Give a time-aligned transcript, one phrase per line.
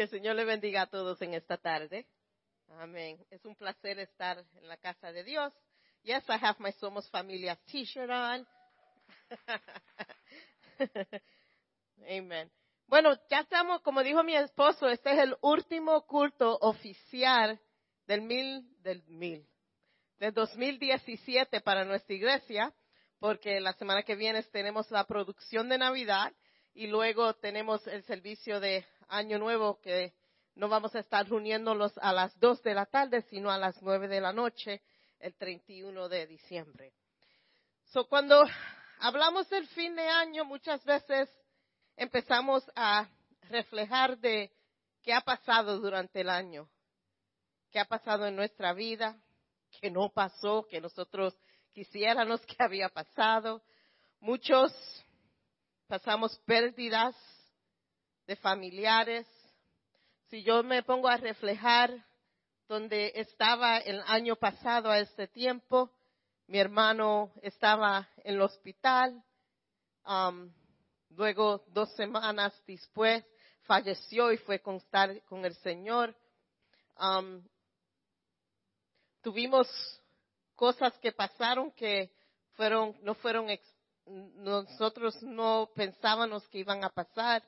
[0.00, 2.06] Que el Señor le bendiga a todos en esta tarde.
[2.78, 3.22] Amén.
[3.28, 5.52] Es un placer estar en la casa de Dios.
[6.04, 8.48] Yes, I have my Somos Familia t-shirt on.
[12.08, 12.50] Amen.
[12.86, 17.60] Bueno, ya estamos, como dijo mi esposo, este es el último culto oficial
[18.06, 19.46] del mil, del mil,
[20.18, 22.72] del 2017 para nuestra iglesia,
[23.18, 26.32] porque la semana que viene tenemos la producción de Navidad
[26.72, 30.14] y luego tenemos el servicio de Año Nuevo que
[30.54, 34.08] no vamos a estar reuniéndolos a las 2 de la tarde, sino a las 9
[34.08, 34.82] de la noche,
[35.18, 36.92] el 31 de diciembre.
[37.86, 38.44] So, cuando
[39.00, 41.28] hablamos del fin de año, muchas veces
[41.96, 43.08] empezamos a
[43.48, 44.52] reflejar de
[45.02, 46.68] qué ha pasado durante el año,
[47.70, 49.20] qué ha pasado en nuestra vida,
[49.80, 51.36] qué no pasó, que nosotros
[51.72, 53.62] quisiéramos que había pasado.
[54.20, 54.72] Muchos
[55.88, 57.16] pasamos pérdidas
[58.30, 59.26] de familiares.
[60.28, 61.90] Si yo me pongo a reflejar
[62.68, 65.90] donde estaba el año pasado a este tiempo,
[66.46, 69.20] mi hermano estaba en el hospital.
[70.06, 70.48] Um,
[71.08, 73.24] luego, dos semanas después,
[73.62, 74.80] falleció y fue con,
[75.28, 76.14] con el Señor.
[77.00, 77.42] Um,
[79.22, 79.66] tuvimos
[80.54, 82.12] cosas que pasaron que
[82.52, 83.48] fueron, no fueron,
[84.06, 87.42] nosotros no pensábamos que iban a pasar.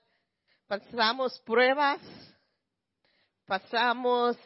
[0.66, 2.00] Pasamos pruebas,
[3.46, 4.36] pasamos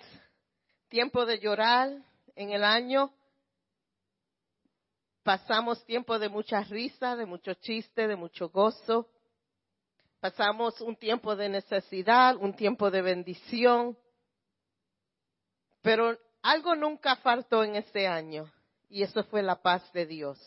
[0.89, 1.91] tiempo de llorar
[2.35, 3.13] en el año,
[5.23, 9.09] pasamos tiempo de mucha risa, de mucho chiste, de mucho gozo,
[10.21, 13.97] pasamos un tiempo de necesidad, un tiempo de bendición,
[15.83, 18.51] pero algo nunca faltó en este año
[18.89, 20.39] y eso fue la paz de Dios.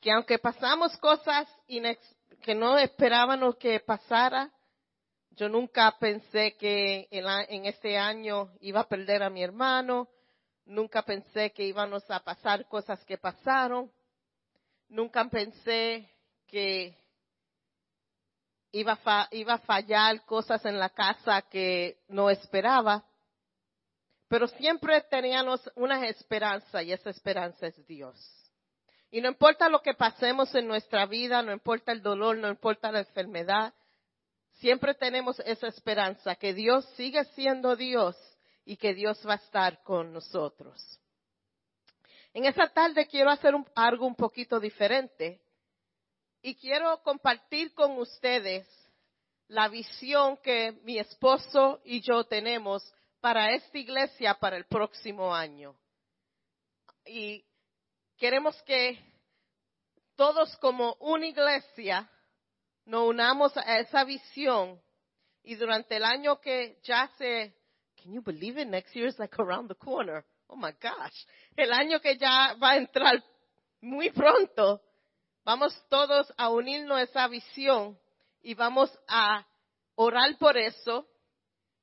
[0.00, 1.46] Que aunque pasamos cosas
[2.42, 4.52] que no esperábamos que pasara,
[5.30, 10.08] yo nunca pensé que en, este año iba a perder a mi hermano,
[10.66, 13.90] nunca pensé que íbamos a pasar cosas que pasaron,
[14.88, 16.10] nunca pensé
[16.46, 16.94] que
[18.72, 23.04] iba a fallar cosas en la casa que no esperaba.
[24.28, 28.41] Pero siempre teníamos una esperanza y esa esperanza es Dios.
[29.12, 32.90] Y no importa lo que pasemos en nuestra vida, no importa el dolor, no importa
[32.90, 33.74] la enfermedad,
[34.54, 38.16] siempre tenemos esa esperanza que Dios sigue siendo Dios
[38.64, 40.98] y que Dios va a estar con nosotros.
[42.32, 45.42] En esta tarde quiero hacer algo un poquito diferente
[46.40, 48.66] y quiero compartir con ustedes
[49.46, 52.82] la visión que mi esposo y yo tenemos
[53.20, 55.76] para esta iglesia para el próximo año.
[57.04, 57.44] Y
[58.22, 58.96] queremos que
[60.14, 62.08] todos como una iglesia
[62.84, 64.80] nos unamos a esa visión
[65.42, 67.52] y durante el año que ya se,
[68.00, 68.68] can you believe it?
[68.68, 70.24] Next year is like around the corner.
[70.46, 71.26] Oh my gosh.
[71.56, 73.20] El año que ya va a entrar
[73.80, 74.80] muy pronto,
[75.44, 77.98] vamos todos a unirnos a esa visión
[78.40, 79.44] y vamos a
[79.96, 81.08] orar por eso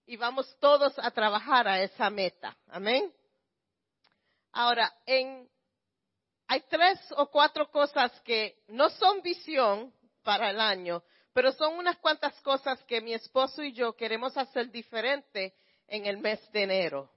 [0.06, 2.56] y vamos todos a trabajar a esa meta.
[2.70, 3.14] Amén.
[4.54, 5.50] Ahora, en,
[6.50, 9.94] hay tres o cuatro cosas que no son visión
[10.24, 14.72] para el año, pero son unas cuantas cosas que mi esposo y yo queremos hacer
[14.72, 15.54] diferente
[15.88, 17.12] en el mes de enero.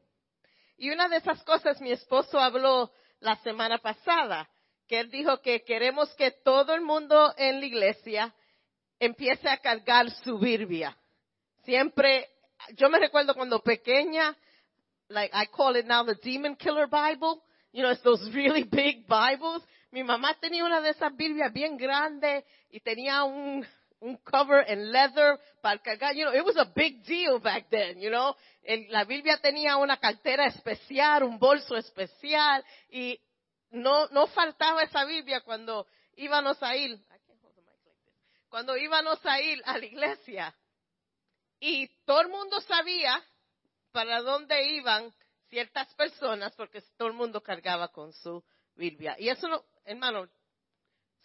[0.76, 4.50] Y una de esas cosas mi esposo habló la semana pasada,
[4.87, 8.34] que él dijo que queremos que todo el mundo en la iglesia
[8.98, 10.94] empiece a cargar su Biblia.
[11.65, 12.28] Siempre
[12.75, 14.37] yo me recuerdo cuando pequeña,
[15.09, 17.41] like I call it now the Demon Killer Bible.
[17.72, 19.62] You know, it's those really big Bibles.
[19.91, 23.66] Mi mamá tenía una de esas Biblias bien grandes y tenía un,
[24.00, 26.15] un cover en leather para cargar.
[26.15, 28.34] You know, it was a big deal back then, you know.
[28.91, 33.19] la Biblia tenía una cartera especial, un bolso especial y
[33.71, 36.99] no, no faltaba esa Biblia cuando íbamos a ir.
[38.49, 40.54] Cuando íbamos a ir a la iglesia.
[41.59, 43.22] Y todo el mundo sabía
[43.92, 45.13] para dónde iban
[45.53, 48.43] ciertas personas porque todo el mundo cargaba con su
[48.75, 49.16] Biblia.
[49.19, 50.27] Y eso no, hermano,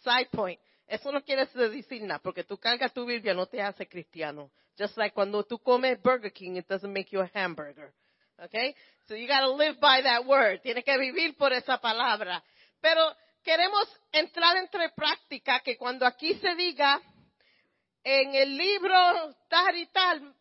[0.04, 3.88] side point, eso no quiere decir nada, porque tú cargas tu Biblia no te hace
[3.88, 4.50] cristiano.
[4.78, 7.94] Just like cuando tú comes Burger King, it doesn't make you a hamburger.
[8.38, 8.74] Okay?
[9.06, 10.60] So you gotta live by that word.
[10.60, 12.44] Tienes que vivir por esa palabra.
[12.82, 13.00] Pero
[13.42, 17.00] queremos entrar entre práctica que cuando aquí se diga
[18.04, 20.34] en el libro tal y tal,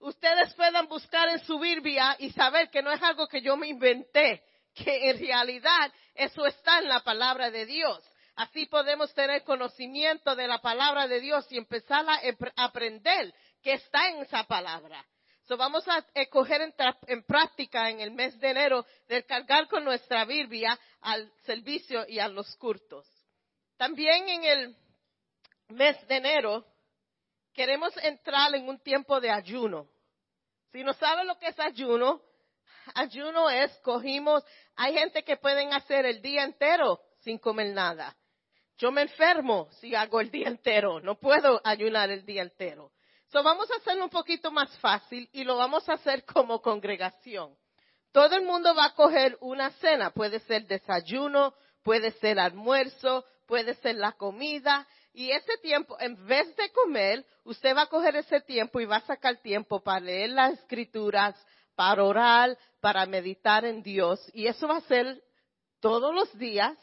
[0.00, 3.68] ustedes puedan buscar en su Biblia y saber que no es algo que yo me
[3.68, 4.42] inventé,
[4.74, 8.02] que en realidad eso está en la palabra de Dios.
[8.36, 12.20] Así podemos tener conocimiento de la palabra de Dios y empezar a
[12.56, 15.04] aprender que está en esa palabra.
[15.46, 16.60] So vamos a escoger
[17.06, 22.18] en, práctica en el mes de enero de cargar con nuestra Biblia al servicio y
[22.18, 23.06] a los cultos.
[23.76, 24.76] También en el
[25.68, 26.66] mes de enero
[27.56, 29.88] queremos entrar en un tiempo de ayuno.
[30.70, 32.20] Si no sabe lo que es ayuno,
[32.94, 34.44] ayuno es cogimos,
[34.76, 38.14] hay gente que pueden hacer el día entero sin comer nada.
[38.76, 42.92] Yo me enfermo si hago el día entero, no puedo ayunar el día entero.
[43.28, 47.56] So vamos a hacerlo un poquito más fácil y lo vamos a hacer como congregación.
[48.12, 53.74] Todo el mundo va a coger una cena, puede ser desayuno, puede ser almuerzo, puede
[53.76, 54.86] ser la comida,
[55.16, 58.96] y ese tiempo, en vez de comer, usted va a coger ese tiempo y va
[58.96, 61.34] a sacar tiempo para leer las escrituras,
[61.74, 64.20] para orar, para meditar en Dios.
[64.34, 65.24] Y eso va a ser
[65.80, 66.76] todos los días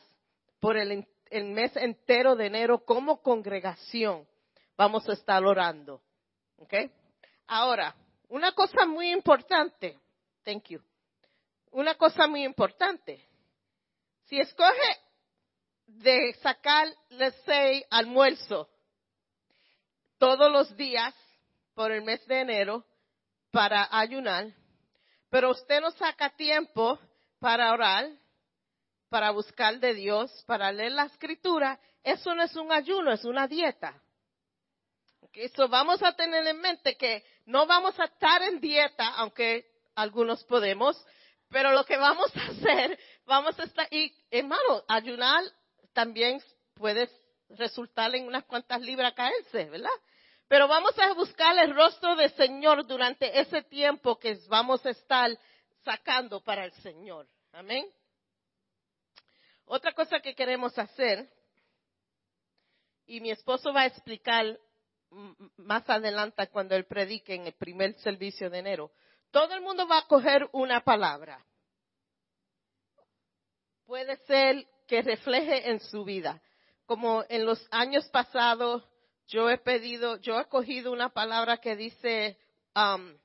[0.59, 4.27] por el, mes entero de enero como congregación.
[4.75, 6.01] Vamos a estar orando.
[6.57, 6.73] ¿Ok?
[7.45, 7.95] Ahora,
[8.29, 9.99] una cosa muy importante.
[10.43, 10.81] Thank you.
[11.69, 13.23] Una cosa muy importante.
[14.23, 15.02] Si escoge
[15.99, 18.69] de sacar, let's say, almuerzo
[20.17, 21.13] todos los días
[21.73, 22.85] por el mes de enero
[23.51, 24.47] para ayunar,
[25.29, 26.99] pero usted no saca tiempo
[27.39, 28.09] para orar,
[29.09, 33.47] para buscar de Dios, para leer la escritura, eso no es un ayuno, es una
[33.47, 34.01] dieta.
[35.33, 40.43] Eso vamos a tener en mente que no vamos a estar en dieta, aunque algunos
[40.43, 40.95] podemos,
[41.49, 45.43] pero lo que vamos a hacer, vamos a estar, y hermano, ayunar
[45.93, 46.41] también
[46.73, 47.09] puede
[47.49, 49.89] resultar en unas cuantas libras caerse, ¿verdad?
[50.47, 55.31] Pero vamos a buscar el rostro del Señor durante ese tiempo que vamos a estar
[55.83, 57.27] sacando para el Señor.
[57.51, 57.89] Amén.
[59.65, 61.29] Otra cosa que queremos hacer,
[63.05, 64.59] y mi esposo va a explicar
[65.57, 68.91] más adelante cuando él predique en el primer servicio de enero,
[69.31, 71.43] todo el mundo va a coger una palabra.
[73.85, 76.41] Puede ser que refleje en su vida.
[76.85, 78.83] Como en los años pasados,
[79.27, 82.37] yo he pedido, yo he cogido una palabra que dice
[82.75, 83.17] um,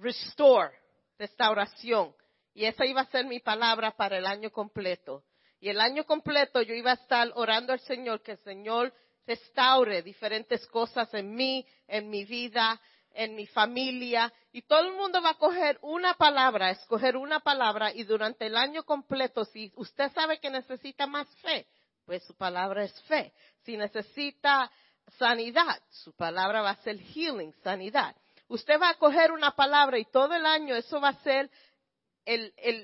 [0.00, 0.72] restore,
[1.18, 2.14] restauración.
[2.54, 5.24] Y esa iba a ser mi palabra para el año completo.
[5.60, 8.92] Y el año completo yo iba a estar orando al Señor, que el Señor
[9.26, 12.80] restaure diferentes cosas en mí, en mi vida,
[13.14, 17.92] en mi familia, y todo el mundo va a coger una palabra, escoger una palabra,
[17.92, 21.66] y durante el año completo, si usted sabe que necesita más fe,
[22.04, 23.32] pues su palabra es fe.
[23.64, 24.70] Si necesita
[25.18, 28.14] sanidad, su palabra va a ser healing, sanidad.
[28.48, 31.50] Usted va a coger una palabra y todo el año eso va a ser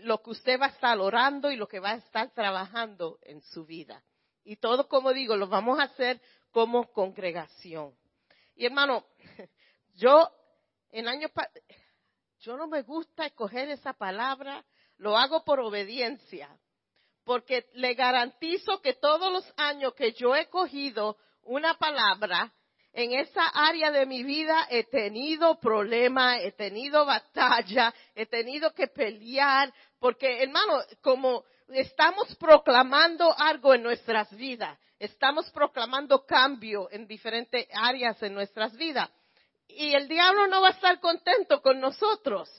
[0.02, 3.42] lo que usted va a estar orando y lo que va a estar trabajando en
[3.42, 4.02] su vida.
[4.44, 7.94] Y todo, como digo, lo vamos a hacer como congregación.
[8.56, 9.04] Y hermano,
[10.00, 10.30] yo,
[10.90, 11.28] en año,
[12.40, 14.64] yo no me gusta escoger esa palabra,
[14.96, 16.48] lo hago por obediencia,
[17.24, 22.52] porque le garantizo que todos los años que yo he cogido una palabra,
[22.92, 28.88] en esa área de mi vida he tenido problemas, he tenido batalla, he tenido que
[28.88, 37.68] pelear, porque hermano, como estamos proclamando algo en nuestras vidas, estamos proclamando cambio en diferentes
[37.72, 39.08] áreas en nuestras vidas
[39.76, 42.50] y el diablo no va a estar contento con nosotros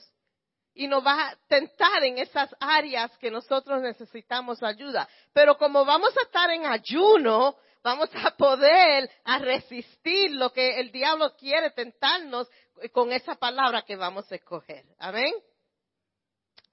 [0.74, 5.08] y nos va a tentar en esas áreas que nosotros necesitamos ayuda.
[5.32, 10.90] Pero como vamos a estar en ayuno, vamos a poder a resistir lo que el
[10.90, 12.48] diablo quiere tentarnos
[12.92, 14.84] con esa palabra que vamos a escoger.
[14.98, 15.34] Amén.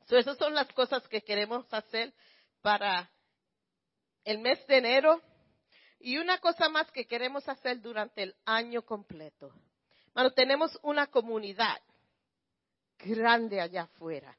[0.07, 2.13] So, esas son las cosas que queremos hacer
[2.61, 3.11] para
[4.23, 5.21] el mes de enero
[5.99, 9.53] y una cosa más que queremos hacer durante el año completo.
[10.19, 11.79] Bueno, tenemos una comunidad
[12.97, 14.37] grande allá afuera.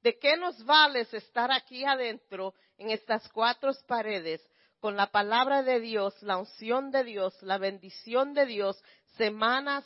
[0.00, 4.40] ¿De qué nos vale estar aquí adentro en estas cuatro paredes
[4.80, 8.82] con la palabra de Dios, la unción de Dios, la bendición de Dios,
[9.18, 9.84] semanas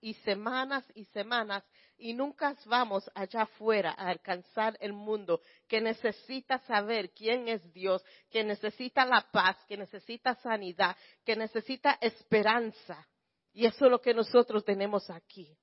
[0.00, 1.62] y semanas y semanas
[1.96, 8.04] y nunca vamos allá afuera a alcanzar el mundo que necesita saber quién es Dios,
[8.32, 13.06] que necesita la paz, que necesita sanidad, que necesita esperanza.
[13.54, 15.56] Y eso es lo que nosotros tenemos aquí.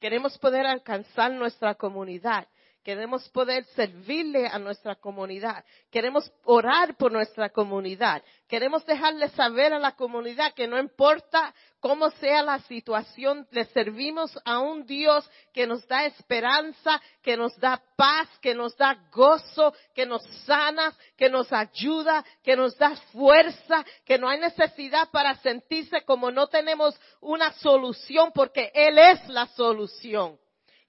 [0.00, 2.48] Queremos poder alcanzar nuestra comunidad.
[2.82, 5.62] Queremos poder servirle a nuestra comunidad.
[5.90, 8.22] Queremos orar por nuestra comunidad.
[8.48, 14.32] Queremos dejarle saber a la comunidad que no importa cómo sea la situación, le servimos
[14.46, 19.74] a un Dios que nos da esperanza, que nos da paz, que nos da gozo,
[19.94, 25.36] que nos sana, que nos ayuda, que nos da fuerza, que no hay necesidad para
[25.36, 30.38] sentirse como no tenemos una solución porque Él es la solución.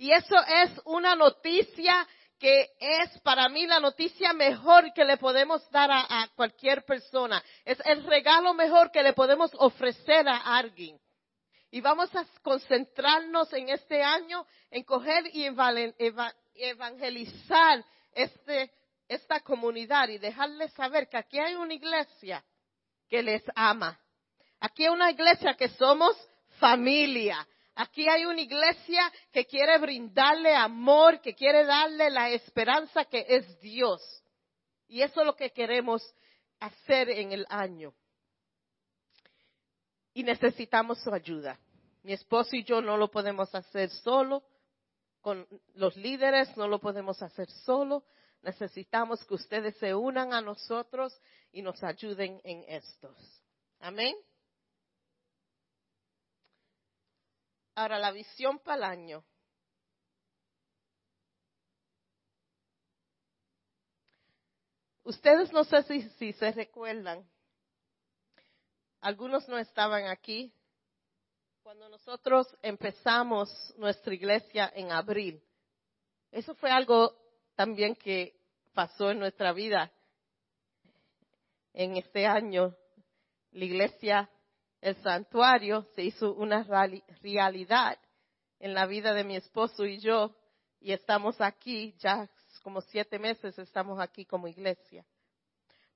[0.01, 2.08] Y eso es una noticia
[2.39, 7.43] que es para mí la noticia mejor que le podemos dar a, cualquier persona.
[7.63, 11.00] Es el regalo mejor que le podemos ofrecer a alguien.
[11.70, 15.46] Y vamos a concentrarnos en este año en coger y
[16.55, 18.72] evangelizar este,
[19.08, 22.43] esta comunidad y dejarles saber que aquí hay una iglesia
[23.08, 24.00] que les ama.
[24.62, 26.17] Aquí hay una iglesia que somos
[26.60, 27.48] familia.
[27.75, 33.60] Aquí hay una iglesia que quiere brindarle amor, que quiere darle la esperanza que es
[33.60, 34.01] Dios.
[34.88, 36.04] Y eso es lo que queremos
[36.60, 37.94] hacer en el año.
[40.13, 41.58] Y necesitamos su ayuda.
[42.04, 44.44] Mi esposo y yo no lo podemos hacer solo.
[45.22, 48.04] Con los líderes no lo podemos hacer solo.
[48.42, 51.18] Necesitamos que ustedes se unan a nosotros
[51.51, 53.16] y nos ayuden en estos.
[53.80, 54.16] Amén.
[57.81, 59.25] Ahora, la visión para el año.
[65.03, 65.81] Ustedes no sé
[66.19, 67.27] si, se recuerdan,
[69.00, 70.53] algunos no estaban aquí,
[71.63, 75.43] cuando nosotros empezamos nuestra iglesia en abril.
[76.29, 77.17] Eso fue algo
[77.55, 78.39] también que
[78.75, 79.91] pasó en nuestra vida.
[81.73, 82.75] En este año,
[83.50, 84.29] la iglesia
[84.81, 86.63] el santuario se hizo una
[87.21, 87.97] realidad
[88.59, 90.35] en la vida de mi esposo y yo,
[90.79, 92.27] y estamos aquí, ya
[92.63, 95.05] como siete meses estamos aquí como iglesia.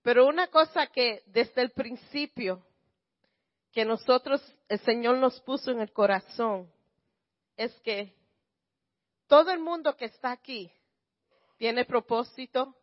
[0.02, 2.64] Pero una cosa que desde el principio,
[3.72, 6.72] que nosotros, el Señor nos puso en el corazón,
[7.58, 8.14] es que
[9.28, 10.72] todo el mundo que está aquí
[11.58, 12.76] tiene propósito,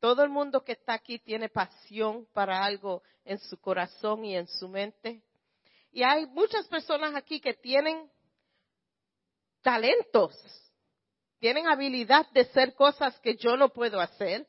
[0.00, 4.48] todo el mundo que está aquí tiene pasión para algo en su corazón y en
[4.48, 5.22] su mente.
[5.92, 8.10] Y hay muchas personas aquí que tienen
[9.62, 10.34] talentos,
[11.38, 14.46] tienen habilidad de hacer cosas que yo no puedo hacer,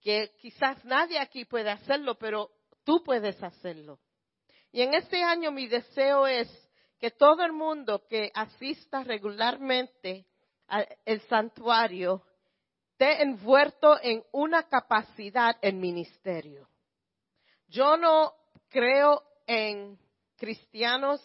[0.00, 2.50] que quizás nadie aquí puede hacerlo, pero
[2.84, 4.00] tú puedes hacerlo.
[4.72, 6.48] Y en este año mi deseo es
[6.98, 10.26] que todo el mundo que asista regularmente
[10.66, 12.22] al santuario
[13.00, 16.68] esté envuelto en una capacidad en ministerio.
[17.68, 18.34] Yo no
[18.68, 19.98] creo en
[20.36, 21.18] cristianos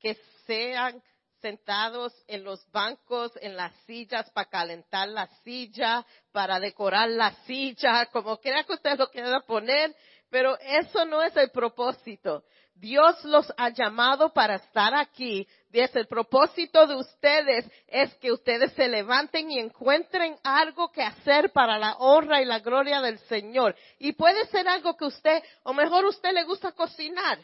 [0.00, 0.16] que
[0.46, 1.02] sean
[1.42, 8.06] sentados en los bancos, en las sillas para calentar la silla, para decorar la silla,
[8.06, 9.94] como quiera que usted lo quiera poner,
[10.30, 12.44] pero eso no es el propósito.
[12.78, 15.46] Dios los ha llamado para estar aquí.
[15.70, 21.50] Dice, el propósito de ustedes es que ustedes se levanten y encuentren algo que hacer
[21.52, 23.74] para la honra y la gloria del Señor.
[23.98, 27.38] Y puede ser algo que usted, o mejor usted le gusta cocinar.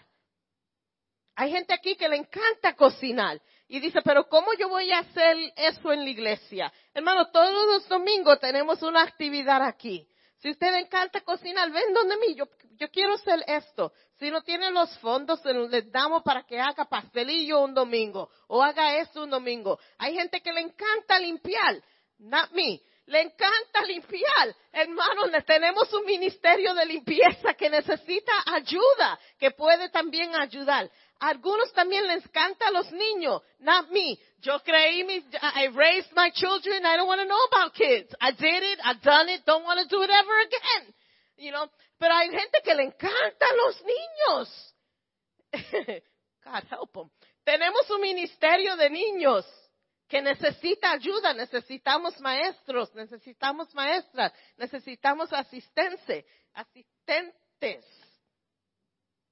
[1.37, 3.41] Hay gente aquí que le encanta cocinar.
[3.67, 6.73] Y dice, pero ¿cómo yo voy a hacer eso en la iglesia?
[6.93, 10.07] Hermano, todos los domingos tenemos una actividad aquí.
[10.45, 12.45] Si usted le encanta cocinar, ven donde mí, yo,
[12.77, 13.95] yo quiero hacer esto.
[14.19, 18.99] Si no tiene los fondos, les damos para que haga pastelillo un domingo o haga
[18.99, 19.79] esto un domingo.
[19.97, 21.83] Hay gente que le encanta limpiar,
[22.19, 22.79] not me.
[23.07, 24.55] Le encanta limpiar.
[24.71, 30.91] Hermanos, tenemos un ministerio de limpieza que necesita ayuda, que puede también ayudar.
[31.21, 34.19] Algunos también les encanta a los niños, not me.
[34.41, 38.15] Yo creí, mi, I raised my children, I don't want to know about kids.
[38.21, 40.95] I did it, I've done it, don't want to do it ever again.
[41.37, 41.69] You know,
[41.99, 44.75] pero hay gente que le encanta a los niños.
[46.45, 47.11] God help them.
[47.45, 49.47] Tenemos un ministerio de niños
[50.09, 57.85] que necesita ayuda, necesitamos maestros, necesitamos maestras, necesitamos asistencia, asistentes.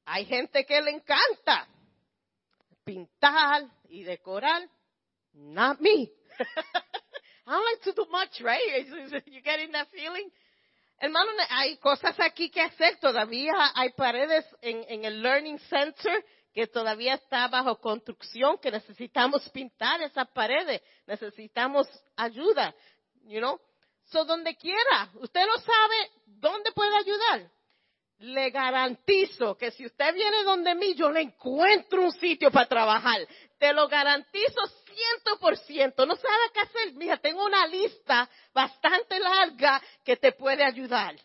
[0.05, 1.69] Hay gente que le encanta
[2.85, 4.69] pintar y decorar.
[5.35, 6.11] Not me.
[7.47, 8.87] I don't like to do much, right?
[9.27, 10.31] You getting that feeling?
[10.99, 12.99] Hermano, hay cosas aquí que hacer.
[13.01, 19.49] Todavía hay paredes en, en el Learning Center que todavía está bajo construcción, que necesitamos
[19.51, 20.83] pintar esas paredes.
[21.07, 22.75] Necesitamos ayuda,
[23.25, 23.59] you know.
[24.05, 25.11] So, donde quiera.
[25.15, 27.51] Usted no sabe dónde puede ayudar
[28.23, 33.27] le garantizo que si usted viene donde mí, yo le encuentro un sitio para trabajar.
[33.59, 36.07] Te lo garantizo ciento por ciento.
[36.07, 36.93] No sabe qué hacer.
[36.95, 41.17] Mira, tengo una lista bastante larga que te puede ayudar.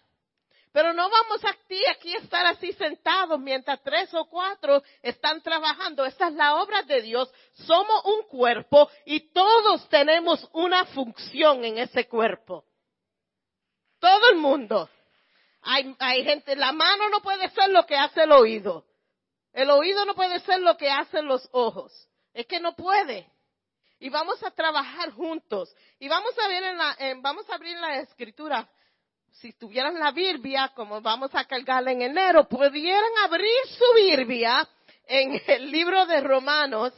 [0.72, 6.04] Pero no vamos aquí, aquí a estar así sentados mientras tres o cuatro están trabajando.
[6.04, 7.32] Esta es la obra de Dios.
[7.54, 12.66] Somos un cuerpo y todos tenemos una función en ese cuerpo.
[14.00, 14.90] Todo el mundo.
[15.70, 18.86] Hay, gente, la mano no puede ser lo que hace el oído.
[19.52, 21.92] El oído no puede ser lo que hacen los ojos.
[22.34, 23.30] Es que no puede.
[24.00, 25.76] Y vamos a trabajar juntos.
[26.00, 28.70] Y vamos a ver en la, vamos a abrir la escritura.
[29.42, 34.66] Si tuvieran la Biblia, como vamos a cargarla en enero, pudieran abrir su Biblia
[35.04, 36.94] en el libro de Romanos,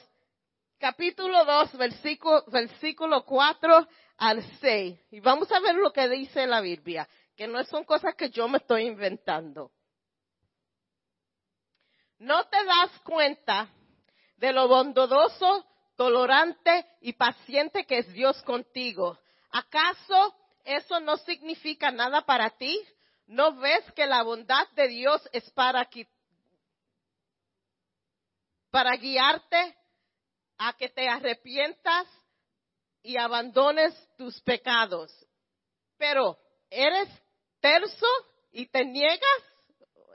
[0.78, 5.00] capítulo 2, versículo, versículo 4 al 6.
[5.10, 8.50] Y vamos a ver lo que dice la Biblia que no son cosas que yo
[8.50, 9.72] me estoy inventando.
[12.18, 13.70] No te das cuenta
[14.36, 15.66] de lo bondadoso,
[15.96, 19.18] tolerante y paciente que es Dios contigo.
[19.52, 22.78] ¿Acaso eso no significa nada para ti?
[23.28, 25.90] ¿No ves que la bondad de Dios es para,
[28.70, 29.78] para guiarte
[30.58, 32.06] a que te arrepientas
[33.02, 35.10] y abandones tus pecados?
[35.98, 36.38] Pero,
[36.70, 37.08] ¿eres
[37.62, 38.08] terso
[38.52, 39.44] y te niegas.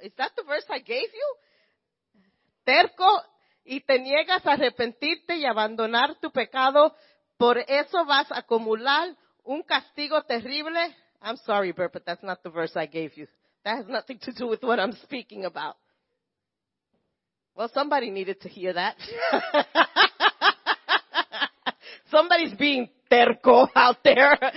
[0.02, 2.22] Is that the verse I gave you?
[2.64, 3.22] Terco
[3.64, 6.94] y te niegas a arrepentirte y abandonar tu pecado.
[7.36, 10.78] Por eso vas a acumular un castigo terrible.
[11.22, 13.26] I'm sorry, Bert, but that's not the verse I gave you.
[13.64, 15.76] That has nothing to do with what I'm speaking about.
[17.54, 18.96] Well, somebody needed to hear that.
[22.10, 24.38] Somebody's being terco out there.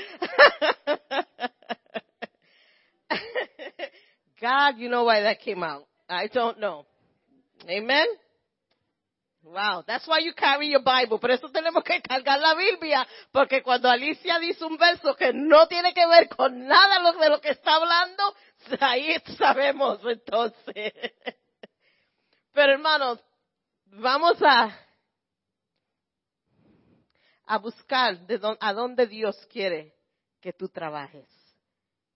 [4.41, 5.87] God, you know why that came out.
[6.09, 6.85] I don't know.
[7.69, 8.07] Amen.
[9.43, 11.19] Wow, that's why you carry your Bible.
[11.19, 15.67] Por eso tenemos que cargar la Biblia, porque cuando Alicia dice un verso que no
[15.67, 18.35] tiene que ver con nada de lo que está hablando,
[18.81, 20.93] ahí sabemos entonces.
[22.53, 23.23] Pero hermanos,
[23.85, 24.77] vamos a
[27.47, 29.95] a buscar de a dónde Dios quiere
[30.41, 31.25] que tú trabajes.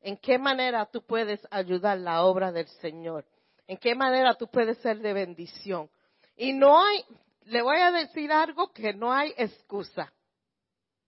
[0.02, 3.26] ¿En qué manera tú puedes ayudar la obra del Señor?
[3.68, 5.90] ¿En qué manera tú puedes ser de bendición?
[6.36, 7.06] Y no hay,
[7.44, 10.12] le voy a decir algo que no hay excusa.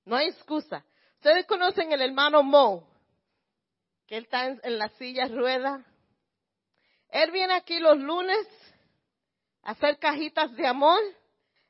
[0.06, 0.86] No hay excusa.
[1.16, 2.88] Ustedes conocen el hermano Mo,
[4.06, 5.84] que él está en, la silla rueda.
[7.10, 8.46] Él viene aquí los lunes
[9.64, 11.00] a hacer cajitas de amor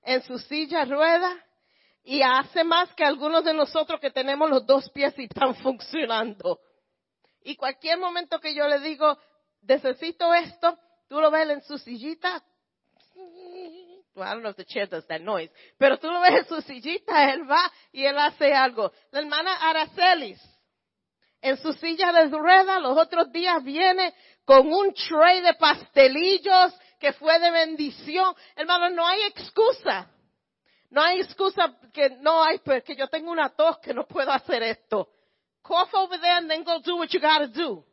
[0.01, 1.31] en su silla rueda
[2.03, 6.59] y hace más que algunos de nosotros que tenemos los dos pies y están funcionando.
[7.43, 9.17] Y cualquier momento que yo le digo,
[9.61, 10.77] necesito esto,
[11.07, 12.43] tú lo ves en su sillita.
[14.15, 15.51] I don't know if the chair does that noise.
[15.77, 18.91] Pero tú lo ves en su sillita, él va y él hace algo.
[19.11, 20.41] La hermana Aracelis,
[21.41, 24.13] en su silla de rueda, los otros días viene
[24.45, 28.33] con un tray de pastelillos que fue de bendición.
[28.55, 30.09] Hermano, no hay excusa.
[30.89, 34.61] No hay excusa que no hay, pues, yo tengo una tos que no puedo hacer
[34.61, 35.09] esto
[35.63, 37.83] cough over there and then go do what you gotta do.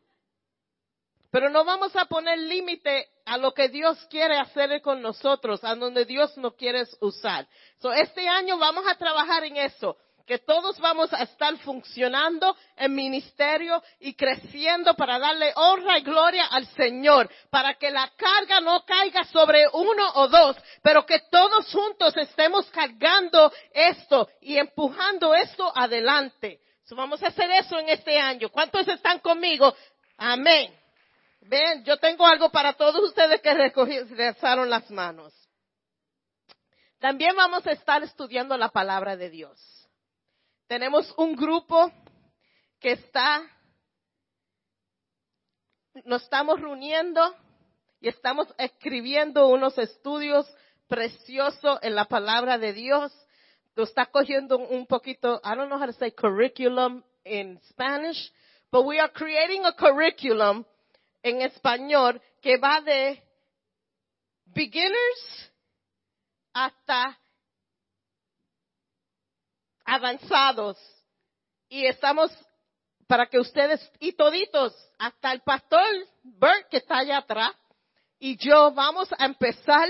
[1.31, 5.77] Pero no vamos a poner límite a lo que Dios quiere hacer con nosotros, a
[5.77, 7.47] donde Dios nos quiere usar.
[7.79, 12.95] So, este año vamos a trabajar en eso, que todos vamos a estar funcionando en
[12.95, 18.85] ministerio y creciendo para darle honra y gloria al Señor, para que la carga no
[18.85, 25.71] caiga sobre uno o dos, pero que todos juntos estemos cargando esto y empujando esto
[25.77, 26.61] adelante
[26.97, 28.49] vamos a hacer eso en este año.
[28.51, 29.75] ¿Cuántos están conmigo?
[30.17, 30.75] Amén.
[31.43, 35.35] Ven, yo tengo algo para todos ustedes que regresaron las manos.
[36.99, 39.59] También vamos a estar estudiando la palabra de Dios.
[40.67, 41.91] Tenemos un grupo
[42.79, 43.43] que está,
[46.05, 47.35] nos estamos reuniendo
[48.01, 50.47] y estamos escribiendo unos estudios
[50.89, 53.13] preciosos en la palabra de Dios
[53.85, 58.33] está cogiendo un poquito, I don't know how to say curriculum in Spanish,
[58.71, 60.65] but we are creating a curriculum
[61.23, 63.23] en español que va de
[64.47, 65.51] beginners
[66.53, 67.19] hasta
[69.85, 70.79] avanzados.
[71.69, 72.31] Y estamos
[73.07, 75.85] para que ustedes y toditos, hasta el pastor
[76.23, 77.53] Bert que está allá atrás,
[78.19, 79.89] y yo vamos a empezar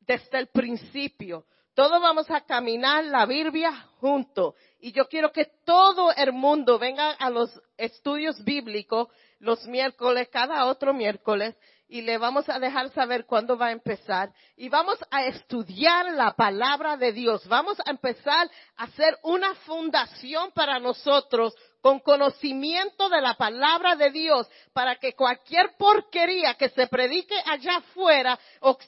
[0.00, 1.46] desde el principio.
[1.74, 4.54] Todos vamos a caminar la Biblia juntos.
[4.80, 9.08] Y yo quiero que todo el mundo venga a los estudios bíblicos
[9.38, 11.56] los miércoles, cada otro miércoles,
[11.88, 16.32] y le vamos a dejar saber cuándo va a empezar y vamos a estudiar la
[16.32, 17.46] palabra de Dios.
[17.48, 24.10] Vamos a empezar a hacer una fundación para nosotros con conocimiento de la palabra de
[24.10, 28.38] Dios para que cualquier porquería que se predique allá afuera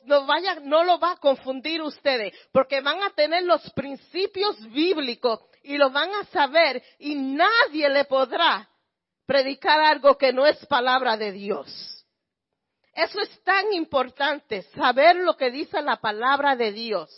[0.05, 5.41] no vaya, no lo va a confundir ustedes, porque van a tener los principios bíblicos
[5.65, 8.71] y lo van a saber y nadie le podrá
[9.27, 12.07] predicar algo que no es palabra de Dios.
[12.93, 17.11] Eso es tan importante, saber lo que dice la palabra de Dios.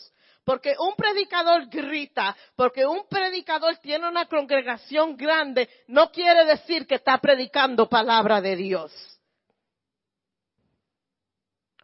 [0.46, 6.94] Porque un predicador grita, porque un predicador tiene una congregación grande, no quiere decir que
[6.94, 8.92] está predicando palabra de Dios.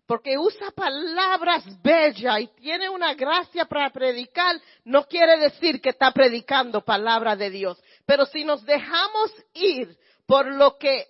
[0.07, 6.12] Porque usa palabras bellas y tiene una gracia para predicar, no quiere decir que está
[6.12, 7.83] predicando palabra de Dios.
[8.07, 11.09] Pero si nos dejamos ir por lo que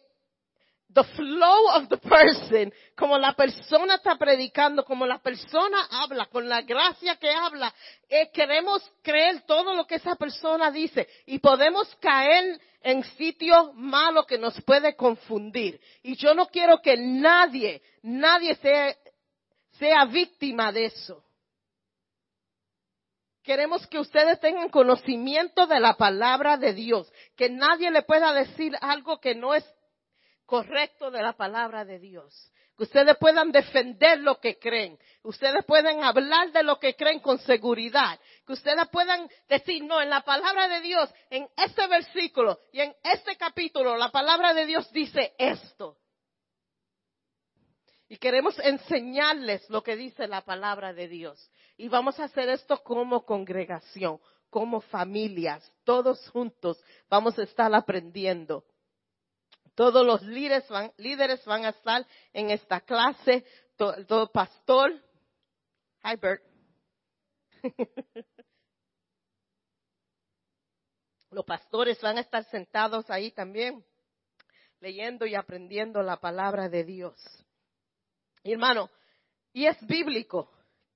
[0.94, 6.48] the flow of the person, como la persona está predicando, como la persona habla, con
[6.48, 7.72] la gracia que habla,
[8.08, 14.24] eh, queremos creer todo lo que esa persona dice y podemos caer en sitio malo
[14.24, 15.80] que nos puede confundir.
[16.02, 18.94] Y yo no quiero que nadie, nadie sea,
[19.78, 21.24] sea víctima de eso.
[23.42, 28.72] Queremos que ustedes tengan conocimiento de la palabra de Dios, que nadie le pueda decir
[28.80, 29.64] algo que no es
[30.52, 32.52] correcto de la palabra de Dios.
[32.76, 34.98] Que ustedes puedan defender lo que creen.
[35.22, 38.20] Ustedes pueden hablar de lo que creen con seguridad.
[38.46, 42.94] Que ustedes puedan decir, no, en la palabra de Dios, en este versículo y en
[43.02, 45.96] este capítulo, la palabra de Dios dice esto.
[48.10, 51.50] Y queremos enseñarles lo que dice la palabra de Dios.
[51.78, 58.66] Y vamos a hacer esto como congregación, como familias, todos juntos vamos a estar aprendiendo.
[59.74, 63.44] Todos los líderes van, líderes van a estar en esta clase.
[63.76, 64.92] Todo, pastor.
[66.04, 66.42] Hi, Bert.
[71.30, 73.84] los pastores van a estar sentados ahí también,
[74.80, 77.18] leyendo y aprendiendo la palabra de Dios.
[78.44, 78.90] hermano,
[79.52, 80.50] y es bíblico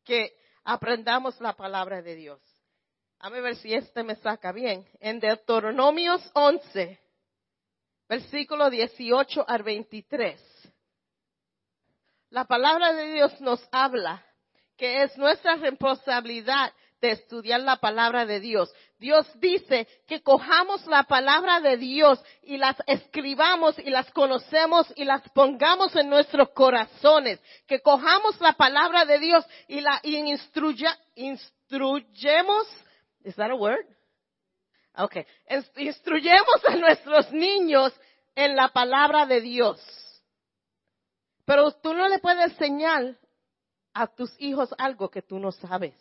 [0.05, 2.41] que aprendamos la palabra de Dios.
[3.19, 4.87] A ver si este me saca bien.
[5.01, 7.01] En Deuteronomios 11,
[8.09, 10.41] versículo 18 al 23.
[12.31, 14.25] La palabra de Dios nos habla
[14.77, 18.73] que es nuestra responsabilidad de estudiar la palabra de Dios.
[18.99, 25.05] Dios dice que cojamos la palabra de Dios y las escribamos y las conocemos y
[25.05, 27.41] las pongamos en nuestros corazones.
[27.67, 32.67] Que cojamos la palabra de Dios y la instruya, instruyemos.
[33.25, 33.96] Is that a word?
[34.97, 35.17] Ok.
[35.77, 37.93] Instruyemos a nuestros niños
[38.35, 39.81] en la palabra de Dios.
[41.45, 43.17] Pero tú no le puedes enseñar
[43.95, 45.95] a tus hijos algo que tú no sabes.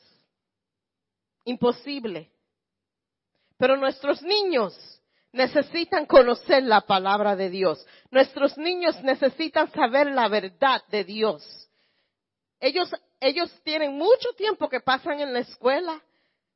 [1.46, 2.32] Imposible.
[3.58, 4.74] Pero nuestros niños
[5.32, 7.86] necesitan conocer la palabra de Dios.
[8.10, 11.70] Nuestros niños necesitan saber la verdad de Dios.
[12.60, 16.02] Ellos, ellos tienen mucho tiempo que pasan en la escuela,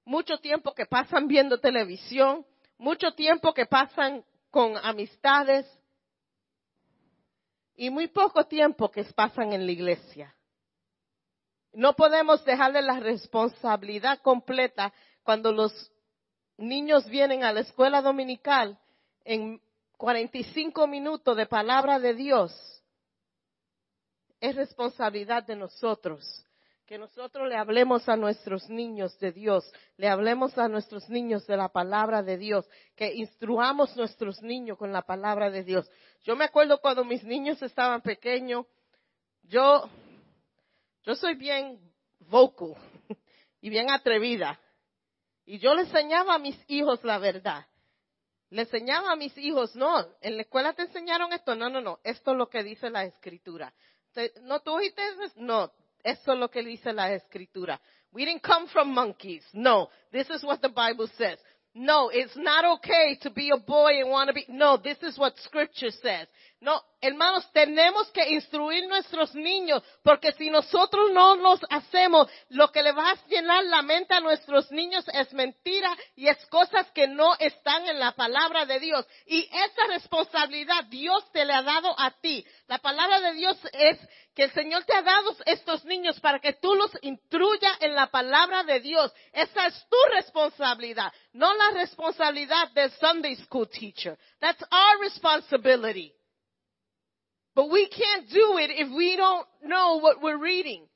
[0.09, 2.43] mucho tiempo que pasan viendo televisión,
[2.79, 5.67] mucho tiempo que pasan con amistades
[7.75, 10.35] y muy poco tiempo que pasan en la iglesia.
[11.73, 14.91] No podemos dejarle la responsabilidad completa
[15.21, 15.91] cuando los
[16.57, 18.79] niños vienen a la escuela dominical
[19.23, 19.61] en
[19.95, 22.81] 45 minutos de palabra de Dios.
[24.41, 26.47] Es responsabilidad de nosotros
[26.89, 31.55] que nosotros le hablemos a nuestros niños de Dios, le hablemos a nuestros niños de
[31.55, 35.87] la palabra de Dios, que instruamos nuestros niños con la palabra de Dios.
[36.23, 38.65] Yo me acuerdo cuando mis niños estaban pequeños,
[39.43, 39.87] yo,
[41.03, 41.79] yo soy bien
[42.21, 42.73] vocal
[43.61, 44.59] y bien atrevida.
[45.45, 47.67] Y yo le enseñaba a mis hijos la verdad.
[48.49, 51.99] Le enseñaba a mis hijos, no, en la escuela te enseñaron esto, no, no, no,
[52.03, 53.71] esto es lo que dice la escritura.
[54.41, 55.03] No, tú oíste,
[55.35, 55.71] no,
[56.03, 57.79] eso es lo que dice la escritura.
[58.11, 59.43] We didn't come from monkeys.
[59.53, 61.37] No, this is what the Bible says.
[61.75, 64.45] No, it's not okay to be a boy and want to be.
[64.49, 66.27] No, this is what scripture says.
[66.61, 72.83] No, hermanos, tenemos que instruir nuestros niños, porque si nosotros no los hacemos, lo que
[72.83, 77.07] le va a llenar la mente a nuestros niños es mentira y es cosas que
[77.07, 79.07] no están en la palabra de Dios.
[79.25, 82.45] Y esa responsabilidad Dios te le ha dado a ti.
[82.67, 83.97] La palabra de Dios es
[84.35, 88.07] que el Señor te ha dado estos niños para que tú los instruya en la
[88.07, 89.13] palabra de Dios.
[89.31, 94.17] Esa es tu responsabilidad, no la responsabilidad del Sunday school teacher.
[94.41, 96.18] That's our responsibility.
[97.59, 100.87] But we can't do it if we don't know what we're reading.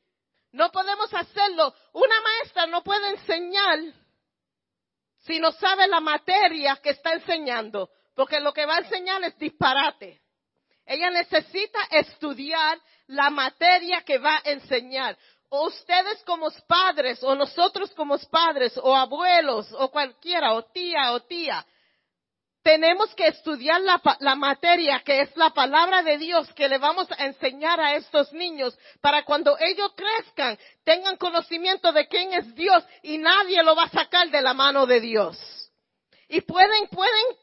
[0.54, 1.74] No podemos hacerlo.
[1.94, 3.80] Una maestra no puede enseñar
[5.26, 9.38] si no sabe la materia que está enseñando, porque lo que va a enseñar es
[9.38, 10.22] disparate.
[10.86, 15.18] Ella necesita estudiar la materia que va a enseñar.
[15.50, 21.20] O ustedes como padres, o nosotros como padres, o abuelos, o cualquiera, o tía, o
[21.24, 21.66] tía,
[22.64, 27.08] tenemos que estudiar la, la, materia que es la palabra de Dios que le vamos
[27.12, 32.84] a enseñar a estos niños para cuando ellos crezcan tengan conocimiento de quién es Dios
[33.02, 35.38] y nadie lo va a sacar de la mano de Dios.
[36.30, 37.38] Y pueden, pueden,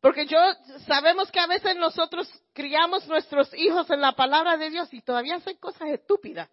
[0.00, 0.38] porque yo
[0.86, 5.36] sabemos que a veces nosotros criamos nuestros hijos en la palabra de Dios y todavía
[5.36, 6.48] hacen cosas estúpidas.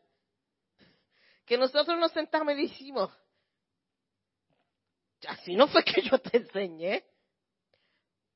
[1.46, 3.12] Que nosotros nos sentamos y decimos,
[5.28, 7.06] así no fue que yo te enseñé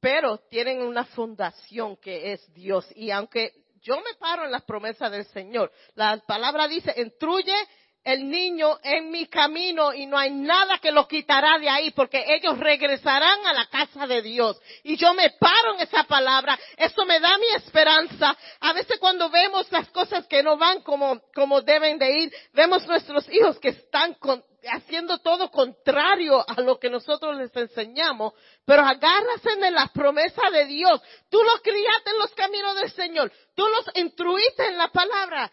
[0.01, 2.85] pero tienen una fundación que es Dios.
[2.95, 7.55] Y aunque yo me paro en las promesas del Señor, la palabra dice, intruye
[8.03, 12.23] el niño en mi camino y no hay nada que lo quitará de ahí porque
[12.27, 14.59] ellos regresarán a la casa de Dios.
[14.83, 18.35] Y yo me paro en esa palabra, eso me da mi esperanza.
[18.59, 22.87] A veces cuando vemos las cosas que no van como, como deben de ir, vemos
[22.87, 24.17] nuestros hijos que están
[24.63, 28.33] haciendo todo contrario a lo que nosotros les enseñamos,
[28.65, 31.01] pero agárrase en la promesa de Dios.
[31.29, 35.51] Tú los criaste en los caminos del Señor, tú los instruiste en la palabra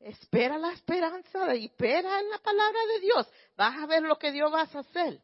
[0.00, 3.28] Espera la esperanza y espera en la palabra de Dios.
[3.54, 5.20] Vas a ver lo que Dios va a hacer.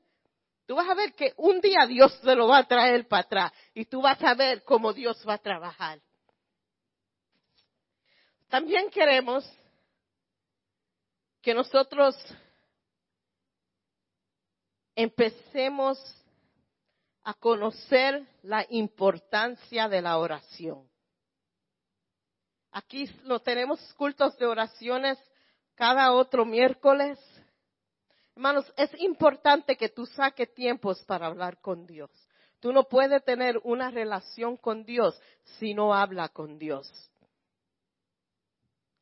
[0.66, 3.52] Tú vas a ver que un día Dios se lo va a traer para atrás
[3.72, 6.00] y tú vas a ver cómo Dios va a trabajar.
[8.48, 9.48] También queremos
[11.40, 12.14] que nosotros
[14.94, 15.98] empecemos
[17.22, 20.88] a conocer la importancia de la oración.
[22.76, 25.18] Aquí lo tenemos cultos de oraciones
[25.76, 27.18] cada otro miércoles.
[28.34, 32.10] Hermanos, es importante que tú saques tiempos para hablar con Dios.
[32.60, 35.18] Tú no puedes tener una relación con Dios
[35.58, 36.86] si no habla con Dios.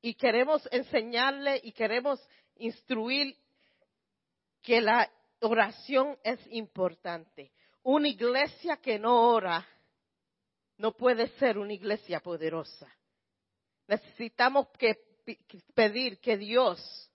[0.02, 3.37] Y queremos enseñarle y queremos instruir
[4.62, 5.10] que la
[5.40, 7.50] oración es importante.
[7.82, 9.66] Una iglesia que no ora
[10.78, 12.88] no puede ser una iglesia poderosa.
[13.86, 14.96] Necesitamos que,
[15.74, 17.10] pedir que Dios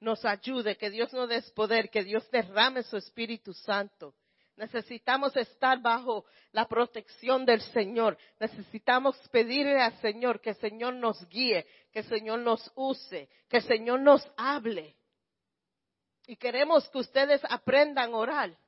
[0.00, 4.14] nos ayude, que Dios nos dé poder, que Dios derrame su Espíritu Santo.
[4.56, 8.18] Necesitamos estar bajo la protección del Señor.
[8.38, 13.58] Necesitamos pedirle al Señor que el Señor nos guíe, que el Señor nos use, que
[13.58, 14.94] el Señor nos hable.
[16.26, 18.58] Y queremos que ustedes aprendan a orar.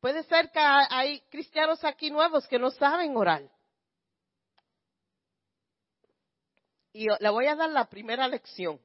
[0.00, 3.42] Puede ser que hay cristianos aquí nuevos que no saben orar.
[6.96, 8.80] Y le voy a dar la primera lección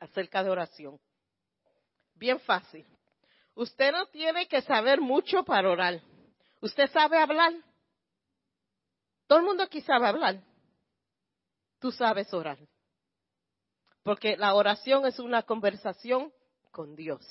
[0.00, 1.00] acerca de oración.
[2.14, 2.84] Bien fácil.
[3.54, 6.00] Usted no tiene que saber mucho para orar.
[6.60, 7.52] ¿Usted sabe hablar?
[9.28, 10.42] Todo el mundo aquí sabe hablar.
[11.78, 12.58] Tú sabes orar.
[14.02, 16.32] Porque la oración es una conversación
[16.72, 17.24] con Dios.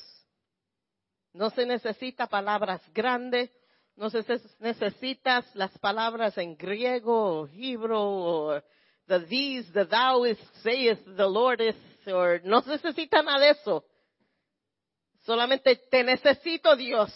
[1.34, 3.52] No se necesita palabras grandes,
[3.98, 4.24] no se
[4.60, 8.64] necesitas las palabras en griego o hebro o
[9.10, 11.76] the these, the thou is, sayest, the Lord is,
[12.08, 13.84] or no necesita nada de eso.
[15.26, 17.12] Solamente te necesito Dios.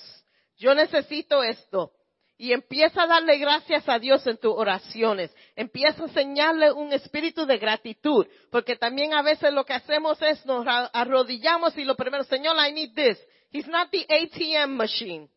[0.58, 1.94] Yo necesito esto.
[2.38, 5.34] Y empieza a darle gracias a Dios en tus oraciones.
[5.56, 8.28] Empieza a enseñarle un espíritu de gratitud.
[8.52, 12.74] Porque también a veces lo que hacemos es nos arrodillamos y lo primero, Señor, I
[12.74, 13.18] need this.
[13.52, 15.30] He's not the ATM machine.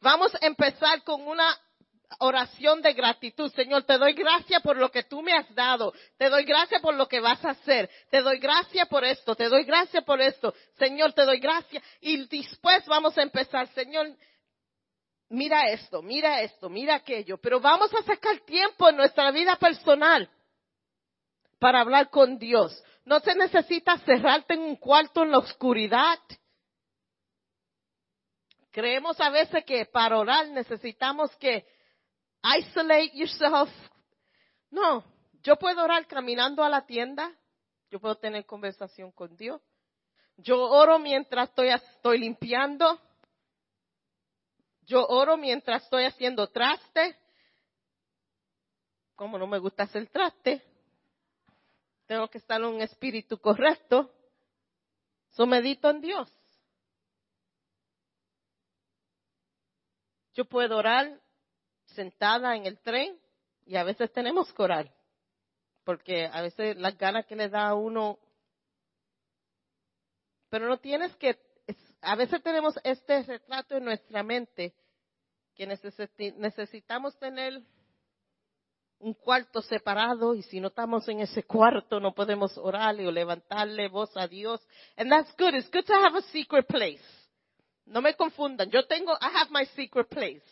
[0.00, 1.56] Vamos a empezar con una
[2.18, 3.52] oración de gratitud.
[3.52, 5.92] Señor, te doy gracias por lo que tú me has dado.
[6.18, 7.88] Te doy gracias por lo que vas a hacer.
[8.10, 9.34] Te doy gracias por esto.
[9.34, 10.54] Te doy gracias por esto.
[10.78, 11.82] Señor, te doy gracias.
[12.00, 13.68] Y después vamos a empezar.
[13.68, 14.08] Señor,
[15.28, 17.38] mira esto, mira esto, mira aquello.
[17.38, 20.28] Pero vamos a sacar tiempo en nuestra vida personal
[21.58, 22.82] para hablar con Dios.
[23.04, 26.18] No se necesita cerrarte en un cuarto en la oscuridad.
[28.72, 31.66] Creemos a veces que para orar necesitamos que
[32.42, 33.70] isolate yourself.
[34.70, 35.04] No,
[35.42, 37.34] yo puedo orar caminando a la tienda,
[37.90, 39.60] yo puedo tener conversación con Dios.
[40.36, 43.00] Yo oro mientras estoy, limpiando.
[44.82, 47.16] Yo oro mientras estoy haciendo traste.
[49.14, 50.62] Como no me gusta hacer traste,
[52.06, 54.10] tengo que estar en un espíritu correcto.
[55.32, 56.32] So medito en Dios.
[60.32, 61.20] Yo puedo orar
[61.90, 63.18] sentada en el tren
[63.66, 64.92] y a veces tenemos que orar,
[65.84, 68.18] porque a veces las ganas que le da a uno,
[70.48, 71.38] pero no tienes que,
[72.00, 74.74] a veces tenemos este retrato en nuestra mente
[75.54, 77.62] que necesitamos tener
[78.98, 83.88] un cuarto separado y si no estamos en ese cuarto no podemos orarle o levantarle
[83.88, 84.60] voz a Dios.
[84.96, 85.54] And that's good.
[85.54, 87.02] It's good to have a secret place.
[87.86, 88.70] No me confundan.
[88.70, 90.42] Yo tengo, I have my secret place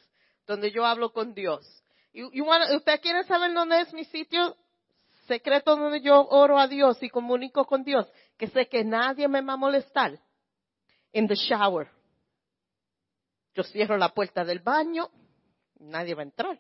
[0.49, 1.65] donde yo hablo con Dios.
[2.75, 4.57] ¿Usted quiere saber dónde es mi sitio
[5.27, 8.11] secreto donde yo oro a Dios y comunico con Dios?
[8.39, 10.19] Que sé que nadie me va a molestar.
[11.13, 11.89] In the shower.
[13.55, 15.11] Yo cierro la puerta del baño,
[15.81, 16.59] nadie va a entrar.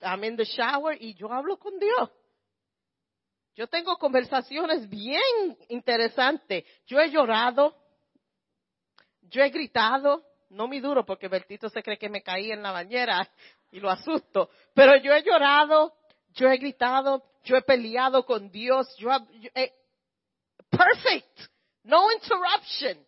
[0.00, 2.10] I'm in the shower y yo hablo con Dios.
[3.54, 6.64] Yo tengo conversaciones bien interesantes.
[6.86, 7.76] Yo he llorado,
[9.22, 12.72] yo he gritado, no muy duro porque Bertito se cree que me caí en la
[12.72, 13.28] bañera
[13.70, 15.94] y lo asusto, pero yo he llorado,
[16.34, 19.10] yo he gritado, yo he peleado con Dios, yo,
[19.54, 19.72] he,
[20.70, 21.40] perfect,
[21.84, 22.98] no interruption.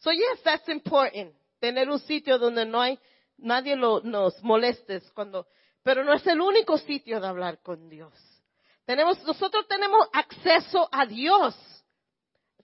[0.00, 1.34] So yes, that's important.
[1.58, 2.98] Tener un sitio donde no hay
[3.38, 5.46] nadie lo, nos moleste cuando,
[5.82, 8.12] pero no es el único sitio de hablar con Dios.
[8.84, 11.54] Tenemos, nosotros tenemos acceso a Dios.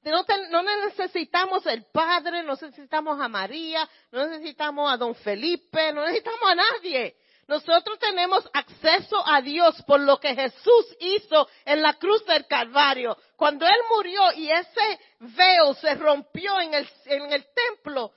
[0.05, 6.51] No, necesitamos el Padre, no necesitamos a María, no necesitamos a Don Felipe, no necesitamos
[6.51, 7.17] a nadie.
[7.47, 13.17] Nosotros tenemos acceso a Dios por lo que Jesús hizo en la cruz del Calvario.
[13.37, 18.12] Cuando Él murió y ese veo se rompió en el, en el templo,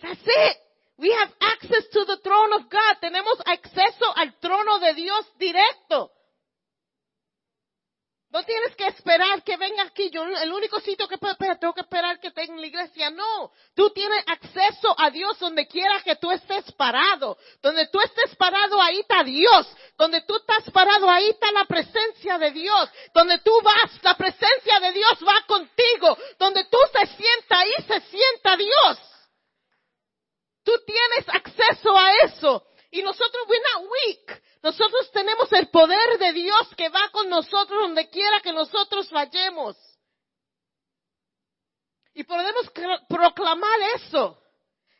[0.00, 0.56] that's it.
[0.98, 2.98] We have access to the throne of God.
[3.00, 6.12] Tenemos acceso al trono de Dios directo.
[8.30, 10.08] No tienes que esperar que venga aquí.
[10.10, 13.10] Yo, el único sitio que puedo esperar, tengo que esperar que tenga en la iglesia.
[13.10, 13.50] No.
[13.74, 17.36] Tú tienes acceso a Dios donde quiera que tú estés parado.
[17.60, 19.66] Donde tú estés parado, ahí está Dios.
[19.98, 22.88] Donde tú estás parado, ahí está la presencia de Dios.
[23.12, 26.16] Donde tú vas, la presencia de Dios va contigo.
[26.38, 28.98] Donde tú se sienta, ahí se sienta Dios.
[30.62, 32.64] Tú tienes acceso a eso.
[32.90, 34.42] Y nosotros, we're not weak.
[34.62, 39.76] Nosotros tenemos el poder de Dios que va con nosotros donde quiera que nosotros vayamos.
[42.14, 42.70] Y podemos
[43.08, 44.42] proclamar eso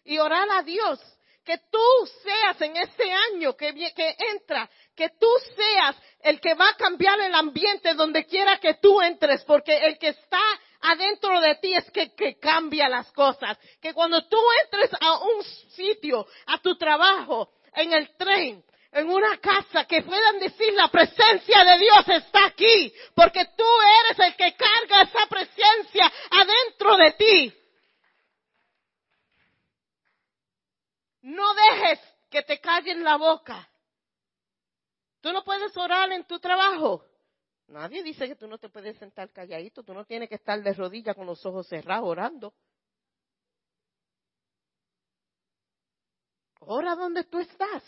[0.05, 1.01] y orar a Dios.
[1.45, 3.69] Que tú seas en este año que,
[4.33, 9.01] entra, que tú seas el que va a cambiar el ambiente donde quiera que tú
[9.01, 10.41] entres, porque el que está
[10.81, 13.59] adentro de ti es que cambia las cosas.
[13.81, 19.39] Que cuando tú entres a un sitio, a tu trabajo, en el tren, en una
[19.39, 23.65] casa que puedan decir la presencia de Dios está aquí, porque tú
[24.05, 27.55] eres el que carga esa presencia adentro de ti.
[31.23, 33.69] No dejes que te callen la boca.
[35.21, 37.05] Tú no puedes orar en tu trabajo.
[37.69, 40.73] Nadie dice que tú no te puedes sentar calladito, tú no tienes que estar de
[40.73, 42.55] rodillas con los ojos cerrados orando.
[46.61, 47.83] Ora donde tú estás.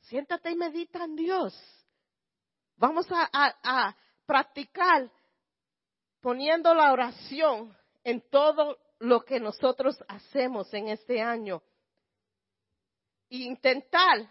[0.00, 1.54] Siéntate y medita en Dios.
[2.76, 5.10] Vamos a, practicar
[6.20, 11.62] poniendo la oración en todo lo que nosotros hacemos en este año.
[13.30, 14.28] E intentar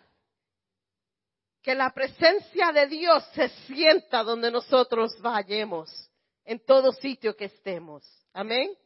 [1.61, 6.11] que la presencia de Dios se sienta donde nosotros vayamos,
[6.43, 8.03] en todo sitio que estemos.
[8.33, 8.77] Amén.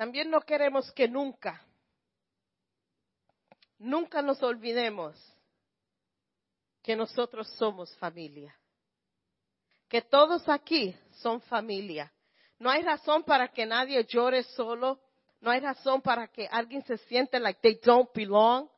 [0.00, 1.62] También no queremos que nunca,
[3.76, 5.14] nunca nos olvidemos
[6.82, 8.58] que nosotros somos familia.
[9.90, 12.10] Que todos aquí son familia.
[12.58, 15.02] No hay razón para que nadie llore solo.
[15.38, 18.70] No hay razón para que alguien se siente like they don't belong.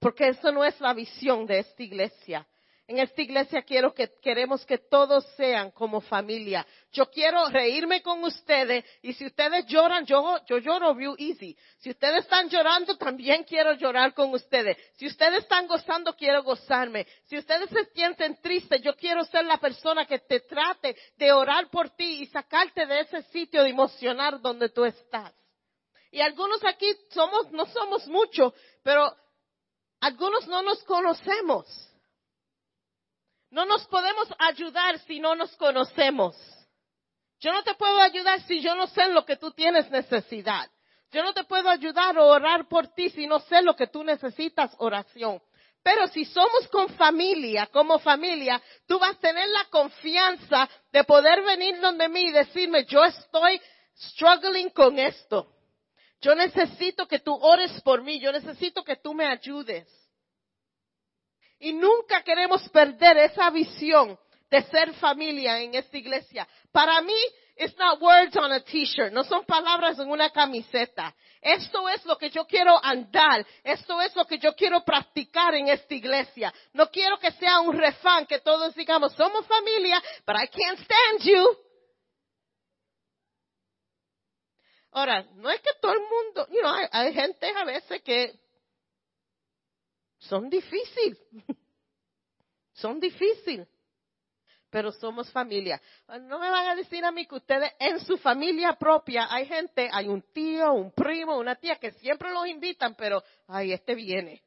[0.00, 2.44] Porque eso no es la visión de esta iglesia.
[2.86, 6.66] En esta iglesia quiero que queremos que todos sean como familia.
[6.92, 11.56] Yo quiero reírme con ustedes y si ustedes lloran, yo, yo lloro real easy.
[11.78, 14.76] Si ustedes están llorando, también quiero llorar con ustedes.
[14.96, 17.06] Si ustedes están gozando, quiero gozarme.
[17.24, 21.70] Si ustedes se sienten tristes, yo quiero ser la persona que te trate de orar
[21.70, 25.32] por ti y sacarte de ese sitio de emocionar donde tú estás.
[26.10, 29.10] Y algunos aquí somos, no somos muchos, pero
[30.00, 31.93] algunos no nos conocemos.
[33.54, 36.34] No nos podemos ayudar si no nos conocemos.
[37.38, 40.68] Yo no te puedo ayudar si yo no sé lo que tú tienes necesidad.
[41.12, 44.02] Yo no te puedo ayudar o orar por ti si no sé lo que tú
[44.02, 45.40] necesitas oración.
[45.84, 51.42] Pero si somos con familia, como familia, tú vas a tener la confianza de poder
[51.42, 53.60] venir donde mí y decirme, yo estoy
[53.96, 55.46] struggling con esto.
[56.20, 59.86] Yo necesito que tú ores por mí, yo necesito que tú me ayudes.
[61.64, 64.18] Y nunca queremos perder esa visión
[64.50, 66.46] de ser familia en esta iglesia.
[66.70, 67.16] Para mí,
[67.56, 71.14] it's not words on a t-shirt, no son palabras en una camiseta.
[71.40, 75.68] Esto es lo que yo quiero andar, esto es lo que yo quiero practicar en
[75.68, 76.52] esta iglesia.
[76.74, 81.22] No quiero que sea un refán que todos digamos, somos familia, but I can't stand
[81.22, 81.56] you.
[84.92, 88.43] Ahora, no es que todo el mundo, you know, hay, hay gente a veces que
[90.18, 91.18] son difíciles,
[92.72, 93.68] son difíciles
[94.74, 95.80] pero somos familia.
[96.22, 99.88] No me van a decir a mí que ustedes en su familia propia hay gente,
[99.92, 104.42] hay un tío, un primo, una tía que siempre los invitan, pero, ay, este viene.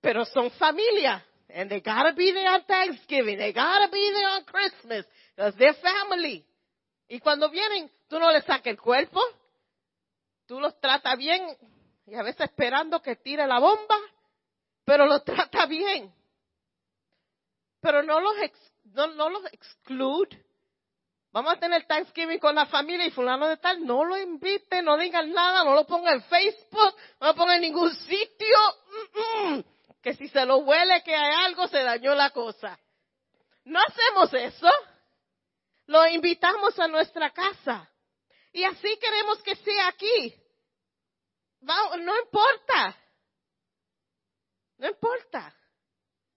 [0.00, 1.22] Pero son familia.
[1.50, 3.36] And they gotta be there on Thanksgiving.
[3.36, 5.06] They gotta be there on Christmas.
[5.36, 6.42] Because they're family.
[7.06, 9.20] Y cuando vienen, tú no les sacas el cuerpo.
[10.52, 11.56] Tú los tratas bien.
[12.06, 13.96] Y a veces esperando que tire la bomba
[14.84, 16.12] pero lo trata bien.
[17.80, 18.34] Pero no los,
[18.92, 20.44] no, no los exclude.
[21.32, 24.98] Vamos a tener Thanksgiving con la familia y fulano de tal, no lo invite, no
[24.98, 28.58] digan nada, no lo ponga en Facebook, no lo ponga en ningún sitio.
[30.02, 32.78] Que si se lo huele que hay algo, se dañó la cosa.
[33.64, 34.68] No hacemos eso.
[35.86, 37.88] Lo invitamos a nuestra casa.
[38.52, 40.41] Y así queremos que sea aquí.
[41.62, 42.96] No importa.
[44.78, 45.54] No importa.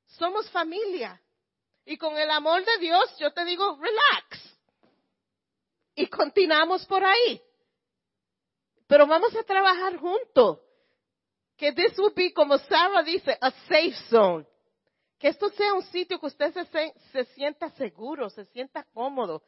[0.05, 1.21] Somos familia.
[1.85, 4.57] Y con el amor de Dios, yo te digo, relax.
[5.95, 7.41] Y continuamos por ahí.
[8.87, 10.59] Pero vamos a trabajar juntos.
[11.57, 14.45] Que this would be, como Sarah dice, a safe zone.
[15.17, 19.41] Que esto sea un sitio que usted se, se sienta seguro, se sienta cómodo,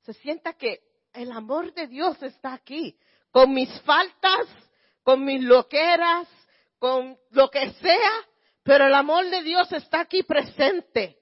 [0.00, 0.80] se sienta que
[1.12, 2.98] el amor de Dios está aquí.
[3.30, 4.46] Con mis faltas,
[5.02, 6.28] con mis loqueras,
[6.78, 8.10] con lo que sea,
[8.62, 11.18] pero el amor de Dios está aquí presente.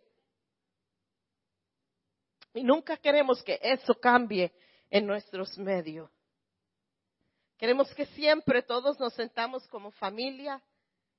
[2.55, 4.53] Y nunca queremos que eso cambie
[4.91, 6.11] en nuestros medios.
[7.57, 10.63] Queremos que siempre todos nos sentamos como familia,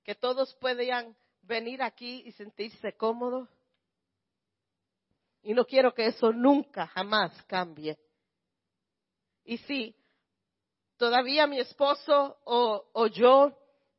[0.04, 3.48] que todos puedan venir aquí y sentirse cómodos.
[5.44, 7.98] Y no quiero que eso nunca, jamás cambie.
[9.44, 9.96] Y si
[11.02, 13.52] todavía mi esposo o, yo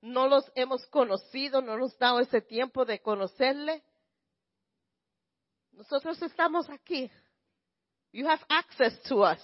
[0.03, 3.82] no los hemos conocido, no nos dado ese tiempo de conocerle.
[5.72, 7.11] Nosotros estamos aquí.
[8.12, 9.40] You have access to us.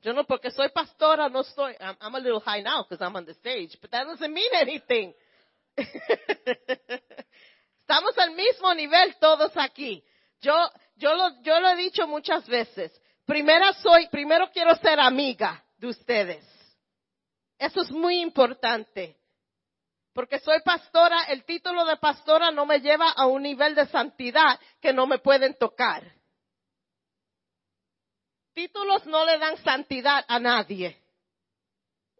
[0.00, 3.26] Yo no, porque soy pastora, no soy, I'm, a little high now because I'm on
[3.26, 5.12] the stage, but that doesn't mean anything.
[5.76, 6.16] Estamos
[8.16, 10.02] al mismo nivel todos aquí.
[10.40, 10.54] Yo,
[10.96, 12.90] yo lo, yo lo he dicho muchas veces.
[13.26, 16.59] Primero soy, primero quiero ser amiga de ustedes.
[17.60, 19.18] Eso es muy importante.
[20.14, 24.58] Porque soy pastora, el título de pastora no me lleva a un nivel de santidad
[24.80, 26.10] que no me pueden tocar.
[28.54, 30.98] Títulos no le dan santidad a nadie.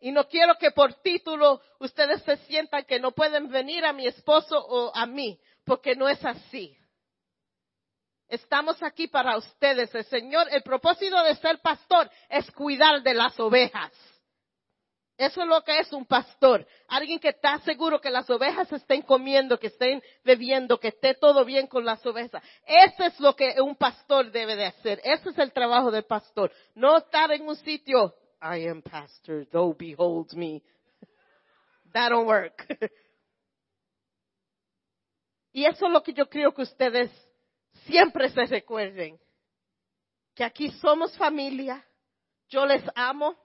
[0.03, 4.07] Y no quiero que por título ustedes se sientan que no pueden venir a mi
[4.07, 6.76] esposo o a mí, porque no es así.
[8.28, 9.93] Estamos aquí para ustedes.
[9.95, 13.91] El Señor, el propósito de ser pastor es cuidar de las ovejas.
[15.20, 16.66] Eso es lo que es un pastor.
[16.88, 21.44] Alguien que está seguro que las ovejas estén comiendo, que estén bebiendo, que esté todo
[21.44, 22.42] bien con las ovejas.
[22.66, 24.98] Eso es lo que un pastor debe de hacer.
[25.04, 26.50] Ese es el trabajo del pastor.
[26.74, 30.62] No estar en un sitio, I am pastor, though behold me.
[31.92, 32.66] That don't work.
[35.52, 37.10] Y eso es lo que yo creo que ustedes
[37.84, 39.20] siempre se recuerden.
[40.34, 41.84] Que aquí somos familia.
[42.48, 43.36] Yo les amo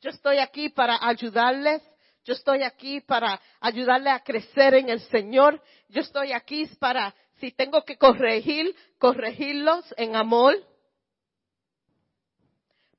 [0.00, 1.82] yo estoy aquí para ayudarles.
[2.24, 5.62] Yo estoy aquí para ayudarle a crecer en el Señor.
[5.88, 10.54] Yo estoy aquí para, si tengo que corregir, corregirlos en amor.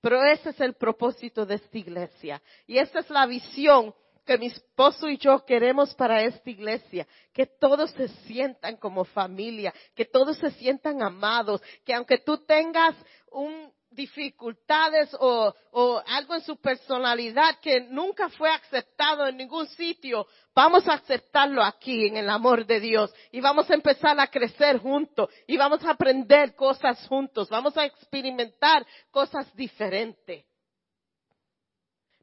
[0.01, 2.41] Pero ese es el propósito de esta iglesia.
[2.65, 3.93] Y esa es la visión
[4.25, 9.73] que mi esposo y yo queremos para esta iglesia, que todos se sientan como familia,
[9.95, 12.95] que todos se sientan amados, que aunque tú tengas
[13.31, 20.27] un dificultades o, o, algo en su personalidad que nunca fue aceptado en ningún sitio,
[20.53, 24.77] vamos a aceptarlo aquí en el amor de Dios y vamos a empezar a crecer
[24.77, 30.45] juntos y vamos a aprender cosas juntos, vamos a experimentar cosas diferentes.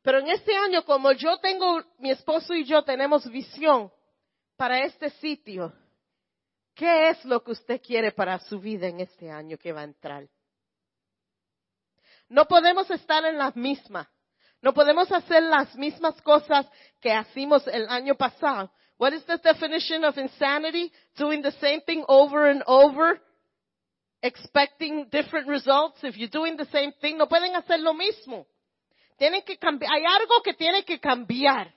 [0.02, 3.90] Pero en este año, como yo tengo, mi esposo y yo tenemos visión
[4.56, 5.72] para este sitio,
[6.74, 9.84] ¿qué es lo que usted quiere para su vida en este año que va a
[9.84, 10.28] entrar?
[12.28, 14.10] No podemos estar en la misma.
[14.62, 16.66] No podemos hacer las mismas cosas
[17.00, 18.70] que hicimos el año pasado.
[18.98, 20.90] What is the definition of insanity?
[21.16, 23.20] Doing the same thing over and over,
[24.22, 26.02] expecting different results.
[26.02, 28.46] If you're doing the same thing, no pueden hacer lo mismo.
[29.18, 29.92] Tienen que cambiar.
[29.92, 31.72] Hay algo que tiene que cambiar.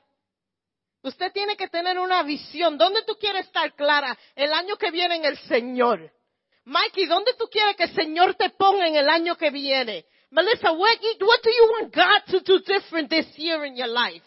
[1.02, 2.78] Usted tiene que tener una visión.
[2.78, 6.12] ¿Dónde tú quieres estar clara el año que viene en el Señor?
[6.66, 10.06] Mikey, ¿dónde tú quieres que el Señor te ponga en el año que viene?
[10.32, 14.24] Melissa, what, do you want God to do different this year in your life?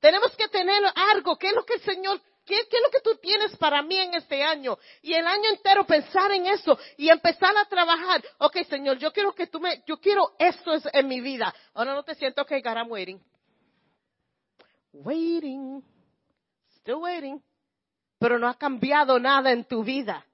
[0.00, 1.36] Tenemos que tener algo.
[1.36, 4.14] ¿Qué es lo que el Señor, qué, es lo que tú tienes para mí en
[4.14, 4.78] este año?
[5.02, 8.22] Y el año entero pensar en eso y empezar a trabajar.
[8.38, 11.52] Ok, Señor, yo quiero que tú me, yo quiero esto en mi vida.
[11.72, 13.20] Ahora no te siento, ok, God, I'm waiting.
[14.92, 15.82] Waiting.
[16.80, 17.42] Still waiting.
[18.18, 20.24] Pero no ha cambiado nada en tu vida.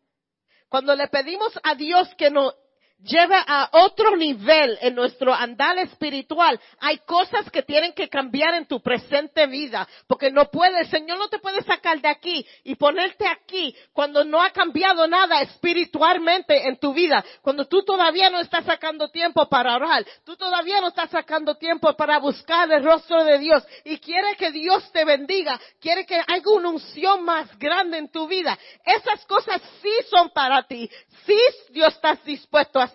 [0.68, 2.54] Cuando le pedimos a Dios que nos
[3.02, 8.66] lleve a otro nivel en nuestro andar espiritual, hay cosas que tienen que cambiar en
[8.66, 12.74] tu presente vida, porque no puede, el Señor no te puede sacar de aquí y
[12.74, 18.40] ponerte aquí cuando no ha cambiado nada espiritualmente en tu vida, cuando tú todavía no
[18.40, 23.24] estás sacando tiempo para orar, tú todavía no estás sacando tiempo para buscar el rostro
[23.24, 27.98] de Dios y quiere que Dios te bendiga, quiere que haya una unción más grande
[27.98, 28.58] en tu vida.
[28.84, 30.90] Esas cosas sí son para ti,
[31.26, 31.38] sí
[31.70, 32.89] Dios estás dispuesto a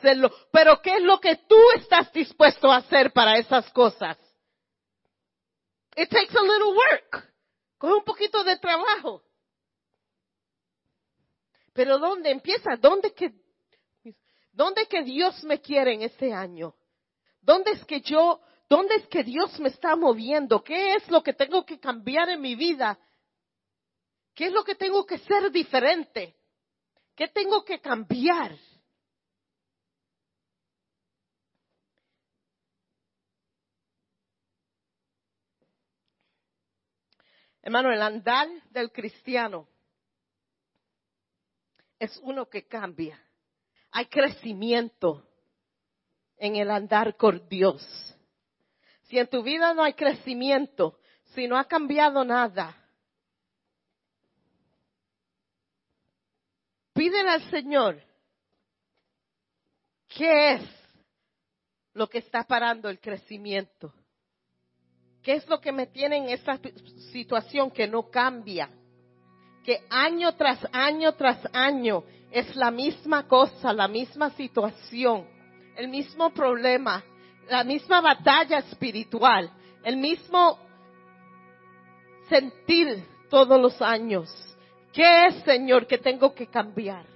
[0.52, 4.18] pero ¿qué es lo que tú estás dispuesto a hacer para esas cosas?
[5.96, 7.34] It takes a little work.
[7.78, 9.24] Coge un poquito de trabajo.
[11.74, 12.76] Pero ¿dónde empieza?
[12.78, 13.34] ¿Dónde que,
[14.52, 16.74] dónde que Dios me quiere en este año?
[17.42, 18.40] ¿Dónde es que yo,
[18.70, 20.64] dónde es que Dios me está moviendo?
[20.64, 22.98] ¿Qué es lo que tengo que cambiar en mi vida?
[24.34, 26.36] ¿Qué es lo que tengo que ser diferente?
[27.16, 28.58] ¿Qué tengo que cambiar?
[37.66, 39.68] Hermano, el andar del cristiano
[41.98, 43.20] es uno que cambia.
[43.90, 45.28] Hay crecimiento
[46.38, 47.82] en el andar con Dios.
[49.06, 51.00] Si en tu vida no hay crecimiento,
[51.34, 52.78] si no ha cambiado nada,
[56.94, 58.00] pídele al Señor
[60.08, 60.70] qué es
[61.94, 63.92] lo que está parando el crecimiento.
[65.26, 66.60] ¿Qué es lo que me tiene en esta
[67.12, 68.70] situación que no cambia?
[69.64, 75.26] Que año tras año tras año es la misma cosa, la misma situación,
[75.78, 77.04] el mismo problema,
[77.50, 79.50] la misma batalla espiritual,
[79.84, 80.60] el mismo
[82.30, 84.30] sentir todos los años.
[84.94, 87.08] ¿Qué es, Señor, que tengo que cambiar?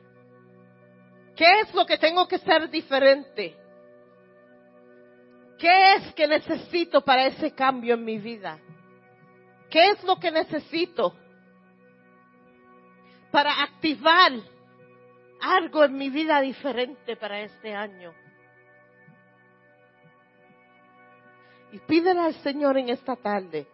[1.35, 3.55] ¿Qué es lo que tengo que ser diferente?
[5.59, 8.57] ¿Qué es que necesito para ese cambio en mi vida?
[9.69, 11.13] ¿Qué es lo que necesito
[13.29, 14.31] para activar
[15.41, 18.13] algo en mi vida diferente para este año?
[21.73, 23.67] Y pídele al Señor en esta tarde.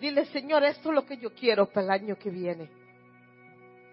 [0.00, 2.70] Dile, Señor, esto es lo que yo quiero para el año que viene.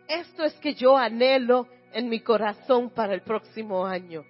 [0.07, 4.23] Esto es que yo anhelo en mi corazón para el próximo año.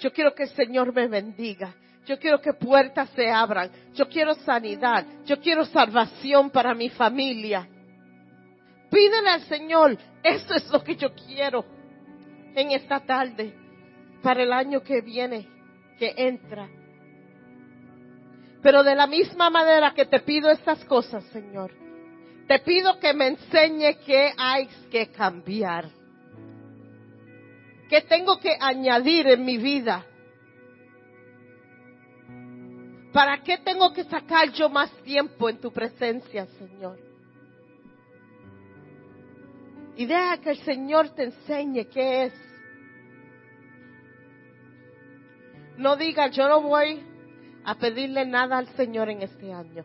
[0.00, 1.72] Yo quiero que el Señor me bendiga.
[2.04, 3.70] Yo quiero que puertas se abran.
[3.94, 5.06] Yo quiero sanidad.
[5.24, 7.68] Yo quiero salvación para mi familia.
[8.90, 11.64] Pídele al Señor, eso es lo que yo quiero
[12.56, 13.54] en esta tarde,
[14.20, 15.48] para el año que viene,
[16.00, 16.68] que entra.
[18.62, 21.70] Pero de la misma manera que te pido estas cosas, Señor,
[22.48, 26.01] te pido que me enseñe qué hay que cambiar.
[27.92, 30.02] ¿Qué tengo que añadir en mi vida?
[33.12, 36.98] ¿Para qué tengo que sacar yo más tiempo en tu presencia, Señor?
[39.94, 42.32] Y deja que el Señor te enseñe qué es.
[45.76, 46.98] No diga, yo no voy
[47.62, 49.84] a pedirle nada al Señor en este año.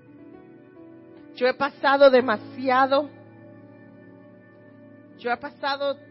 [1.35, 3.09] Yo he pasado demasiado.
[5.17, 6.06] Yo he pasado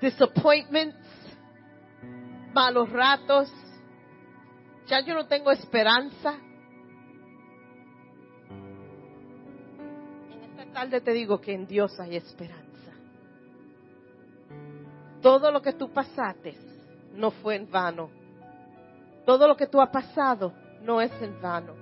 [0.00, 0.96] disappointments,
[2.52, 3.52] malos ratos.
[4.86, 6.34] Ya yo no tengo esperanza.
[10.30, 12.66] En esta tarde te digo que en Dios hay esperanza.
[15.20, 16.56] Todo lo que tú pasaste
[17.14, 18.10] no fue en vano.
[19.26, 21.74] Todo lo que tú has pasado no es en vano.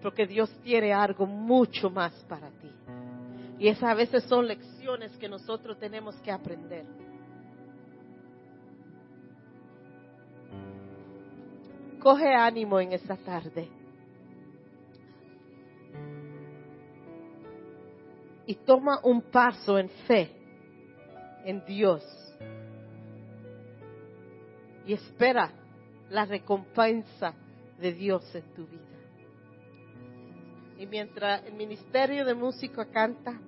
[0.00, 2.70] Porque Dios tiene algo mucho más para ti
[3.58, 6.84] Y esas a veces son lecciones que nosotros tenemos que aprender.
[12.00, 13.68] Coge ánimo en esta tarde.
[18.46, 20.30] Y toma un paso en fe
[21.44, 22.02] en Dios.
[24.86, 25.50] Y espera
[26.10, 27.34] la recompensa
[27.78, 28.93] de Dios en tu vida.
[30.78, 33.40] Y mientras el ministerio de música canta,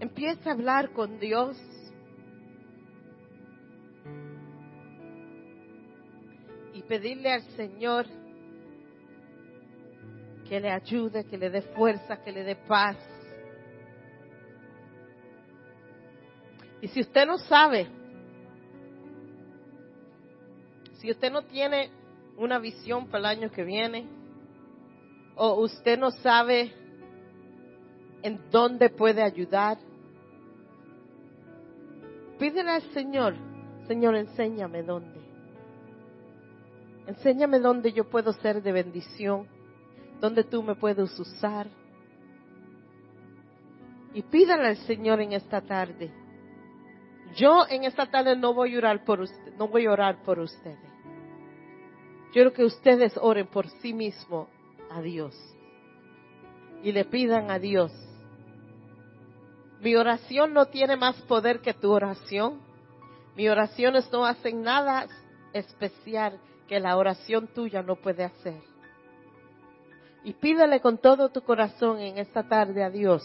[0.00, 1.56] empieza a hablar con Dios.
[6.72, 8.06] Y pedirle al Señor
[10.48, 12.96] que le ayude, que le dé fuerza, que le dé paz.
[16.80, 17.88] Y si usted no sabe,
[20.98, 21.90] si usted no tiene
[22.36, 24.06] una visión para el año que viene,
[25.36, 26.72] o usted no sabe
[28.22, 29.78] en dónde puede ayudar,
[32.38, 33.34] pídele al Señor,
[33.86, 35.20] Señor, enséñame dónde.
[37.06, 39.46] Enséñame dónde yo puedo ser de bendición,
[40.20, 41.66] dónde tú me puedes usar.
[44.14, 46.10] Y pídale al Señor en esta tarde.
[47.36, 50.38] Yo en esta tarde no voy a orar por usted, no voy a orar por
[50.38, 50.78] ustedes.
[52.32, 54.48] Quiero que ustedes oren por sí mismos
[54.94, 55.34] a Dios
[56.82, 57.92] y le pidan a Dios.
[59.80, 62.60] Mi oración no tiene más poder que tu oración.
[63.36, 65.06] Mis oraciones no hacen nada
[65.52, 68.60] especial que la oración tuya no puede hacer.
[70.22, 73.22] Y pídele con todo tu corazón en esta tarde a Dios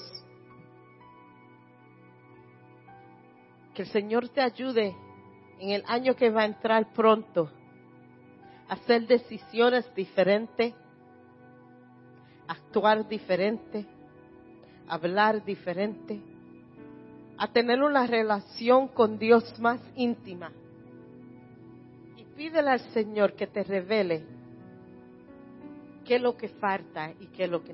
[3.79, 4.93] que el Señor te ayude
[5.57, 7.49] en el año que va a entrar pronto
[8.67, 10.73] a hacer decisiones diferentes
[12.69, 13.83] actuar diferente,
[14.87, 16.21] hablar diferente,
[17.35, 20.51] a tener una relación con Dios más íntima.
[22.15, 24.23] Y pídele al Señor que te revele
[26.05, 27.73] qué es lo que falta y qué es lo que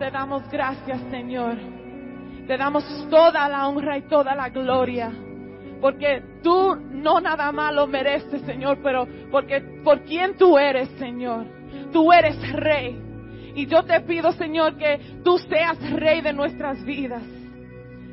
[0.00, 1.58] te damos gracias, Señor.
[2.46, 5.12] Te damos toda la honra y toda la gloria.
[5.78, 11.44] Porque tú no nada más lo mereces, Señor, pero porque por quien tú eres, Señor.
[11.92, 12.98] Tú eres rey.
[13.54, 17.22] Y yo te pido, Señor, que tú seas rey de nuestras vidas.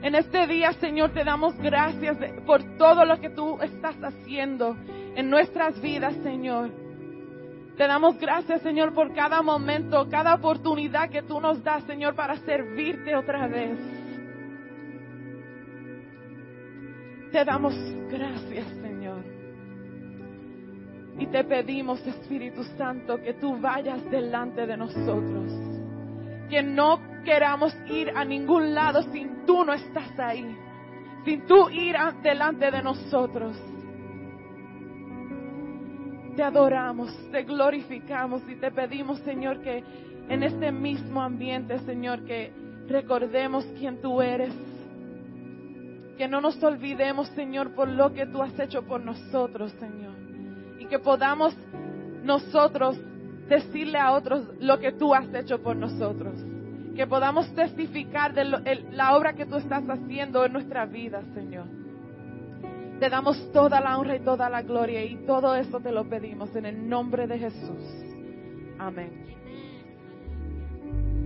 [0.01, 4.75] En este día, Señor, te damos gracias por todo lo que tú estás haciendo
[5.15, 6.69] en nuestras vidas, Señor.
[7.77, 12.35] Te damos gracias, Señor, por cada momento, cada oportunidad que tú nos das, Señor, para
[12.37, 13.77] servirte otra vez.
[17.31, 17.75] Te damos
[18.09, 19.23] gracias, Señor.
[21.19, 25.53] Y te pedimos, Espíritu Santo, que tú vayas delante de nosotros.
[26.49, 30.57] Que no queramos ir a ningún lado sin tú no estás ahí.
[31.25, 33.55] Sin tú ir delante de nosotros.
[36.37, 39.83] Te adoramos, te glorificamos y te pedimos, Señor, que
[40.29, 42.53] en este mismo ambiente, Señor, que
[42.87, 44.53] recordemos quién tú eres.
[46.15, 50.13] Que no nos olvidemos, Señor, por lo que tú has hecho por nosotros, Señor.
[50.79, 51.57] Y que podamos
[52.23, 52.99] nosotros
[53.49, 56.35] decirle a otros lo que tú has hecho por nosotros.
[56.95, 58.45] Que podamos testificar de
[58.91, 61.56] la obra que tú estás haciendo en nuestra vida, Señor.
[62.99, 66.55] Te damos toda la honra y toda la gloria y todo esto te lo pedimos
[66.55, 67.83] en el nombre de Jesús.
[68.79, 69.27] Amén.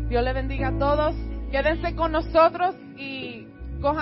[0.10, 1.16] Dios le bendiga a todos.
[1.52, 3.48] Quédense con nosotros y
[3.82, 4.00] cojan.